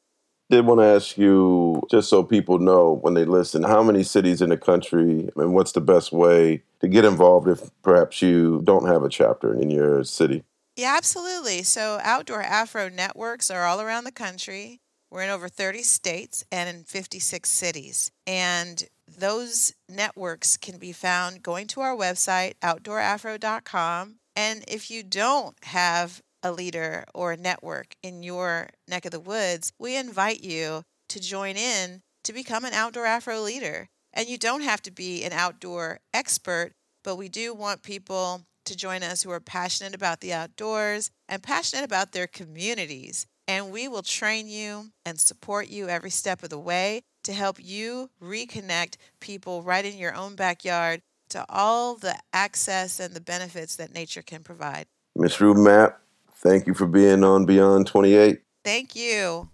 Did 0.50 0.64
want 0.64 0.80
to 0.80 0.86
ask 0.86 1.18
you, 1.18 1.82
just 1.90 2.08
so 2.08 2.22
people 2.22 2.58
know 2.58 2.98
when 3.02 3.12
they 3.12 3.26
listen, 3.26 3.62
how 3.62 3.82
many 3.82 4.02
cities 4.02 4.40
in 4.40 4.48
the 4.48 4.56
country 4.56 5.28
and 5.36 5.52
what's 5.52 5.72
the 5.72 5.82
best 5.82 6.10
way 6.10 6.62
to 6.80 6.88
get 6.88 7.04
involved 7.04 7.48
if 7.48 7.70
perhaps 7.82 8.22
you 8.22 8.62
don't 8.64 8.86
have 8.86 9.02
a 9.02 9.10
chapter 9.10 9.52
in 9.52 9.68
your 9.68 10.04
city? 10.04 10.44
Yeah, 10.74 10.94
absolutely. 10.96 11.64
So, 11.64 11.98
Outdoor 12.02 12.40
Afro 12.40 12.88
networks 12.88 13.50
are 13.50 13.64
all 13.64 13.80
around 13.80 14.04
the 14.04 14.12
country. 14.12 14.80
We're 15.10 15.22
in 15.22 15.30
over 15.30 15.48
30 15.48 15.82
states 15.82 16.44
and 16.52 16.68
in 16.68 16.84
56 16.84 17.48
cities. 17.48 18.12
And 18.26 18.84
those 19.18 19.74
networks 19.88 20.56
can 20.56 20.78
be 20.78 20.92
found 20.92 21.42
going 21.42 21.66
to 21.68 21.80
our 21.80 21.96
website, 21.96 22.54
outdoorafro.com, 22.62 24.16
and 24.38 24.62
if 24.68 24.88
you 24.88 25.02
don't 25.02 25.56
have 25.64 26.22
a 26.44 26.52
leader 26.52 27.04
or 27.12 27.32
a 27.32 27.36
network 27.36 27.96
in 28.04 28.22
your 28.22 28.68
neck 28.86 29.04
of 29.04 29.10
the 29.10 29.18
woods, 29.18 29.72
we 29.80 29.96
invite 29.96 30.44
you 30.44 30.84
to 31.08 31.18
join 31.18 31.56
in 31.56 32.02
to 32.22 32.32
become 32.32 32.64
an 32.64 32.72
outdoor 32.72 33.04
Afro 33.04 33.40
leader. 33.40 33.88
And 34.12 34.28
you 34.28 34.38
don't 34.38 34.60
have 34.60 34.80
to 34.82 34.92
be 34.92 35.24
an 35.24 35.32
outdoor 35.32 35.98
expert, 36.14 36.70
but 37.02 37.16
we 37.16 37.28
do 37.28 37.52
want 37.52 37.82
people 37.82 38.42
to 38.66 38.76
join 38.76 39.02
us 39.02 39.24
who 39.24 39.30
are 39.32 39.40
passionate 39.40 39.92
about 39.92 40.20
the 40.20 40.32
outdoors 40.32 41.10
and 41.28 41.42
passionate 41.42 41.84
about 41.84 42.12
their 42.12 42.28
communities. 42.28 43.26
And 43.48 43.72
we 43.72 43.88
will 43.88 44.02
train 44.02 44.46
you 44.46 44.90
and 45.04 45.18
support 45.18 45.66
you 45.66 45.88
every 45.88 46.10
step 46.10 46.44
of 46.44 46.50
the 46.50 46.60
way 46.60 47.00
to 47.24 47.32
help 47.32 47.56
you 47.60 48.10
reconnect 48.22 48.98
people 49.20 49.62
right 49.62 49.84
in 49.84 49.98
your 49.98 50.14
own 50.14 50.36
backyard 50.36 51.00
to 51.30 51.44
all 51.48 51.94
the 51.96 52.16
access 52.32 53.00
and 53.00 53.14
the 53.14 53.20
benefits 53.20 53.76
that 53.76 53.92
nature 53.92 54.22
can 54.22 54.42
provide. 54.42 54.86
Ms. 55.16 55.40
Rue 55.40 55.54
Mapp, 55.54 56.00
thank 56.32 56.66
you 56.66 56.74
for 56.74 56.86
being 56.86 57.24
on 57.24 57.44
Beyond 57.44 57.86
28. 57.86 58.40
Thank 58.64 58.94
you. 58.94 59.48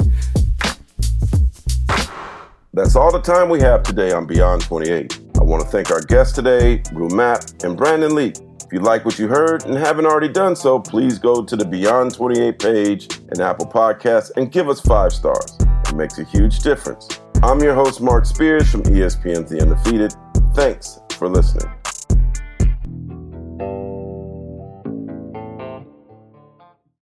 That's 2.72 2.96
all 2.96 3.12
the 3.12 3.22
time 3.22 3.48
we 3.48 3.60
have 3.60 3.82
today 3.82 4.12
on 4.12 4.26
Beyond 4.26 4.62
28. 4.62 5.20
I 5.38 5.44
want 5.44 5.62
to 5.62 5.68
thank 5.68 5.90
our 5.90 6.00
guests 6.00 6.34
today, 6.34 6.82
Rue 6.92 7.08
Mapp 7.08 7.44
and 7.62 7.76
Brandon 7.76 8.14
Leake. 8.14 8.36
If 8.64 8.72
you 8.72 8.80
like 8.80 9.04
what 9.04 9.18
you 9.18 9.28
heard 9.28 9.64
and 9.64 9.76
haven't 9.76 10.06
already 10.06 10.28
done 10.28 10.56
so, 10.56 10.80
please 10.80 11.18
go 11.18 11.44
to 11.44 11.54
the 11.54 11.64
Beyond 11.64 12.14
28 12.14 12.58
page 12.58 13.20
in 13.32 13.40
Apple 13.40 13.66
Podcasts 13.66 14.32
and 14.36 14.50
give 14.50 14.68
us 14.68 14.80
five 14.80 15.12
stars. 15.12 15.56
It 15.86 15.94
makes 15.94 16.18
a 16.18 16.24
huge 16.24 16.60
difference. 16.60 17.20
I'm 17.42 17.60
your 17.60 17.74
host, 17.74 18.00
Marc 18.00 18.26
Spears 18.26 18.70
from 18.70 18.82
ESPN's 18.82 19.50
The 19.50 19.60
Undefeated. 19.60 20.14
Thanks 20.54 20.98
for 21.24 21.30
listening. 21.30 21.93